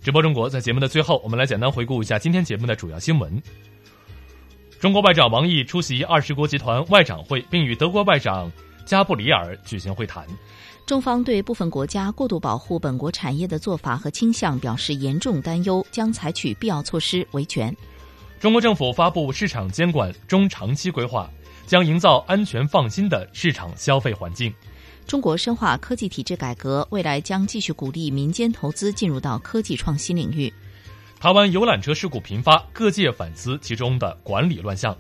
[0.03, 3.43] 直播中国，在节目的最后，我们来简单回顾一下今天节目的主要新闻。
[4.79, 8.53] 中国外长王毅出席二十国集团外长会，并与德国外长。
[8.85, 10.25] 加布里尔举行会谈，
[10.87, 17.77] 中方对部分国家过度保护本国产业的做法和倾向表示严重担忧，将采取必要措施维权。
[18.39, 21.29] 中国政府发布市场监管中长期规划，
[21.67, 24.55] 将营造安全放心的市场消费环境。
[25.09, 30.53] 中国深化科技体制改革，未来将继续鼓励民间投资进入到科技创新领域。
[31.19, 34.97] 台湾游览车事故频发，各界反思其中的管理乱象。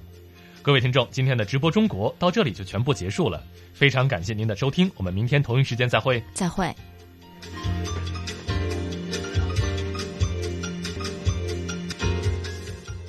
[0.66, 3.40] 各位听众今天的直播中国到这里就全部结束了
[3.72, 6.20] 非常感谢您的收听我们明天同一时间再会。
[6.34, 6.74] 再会。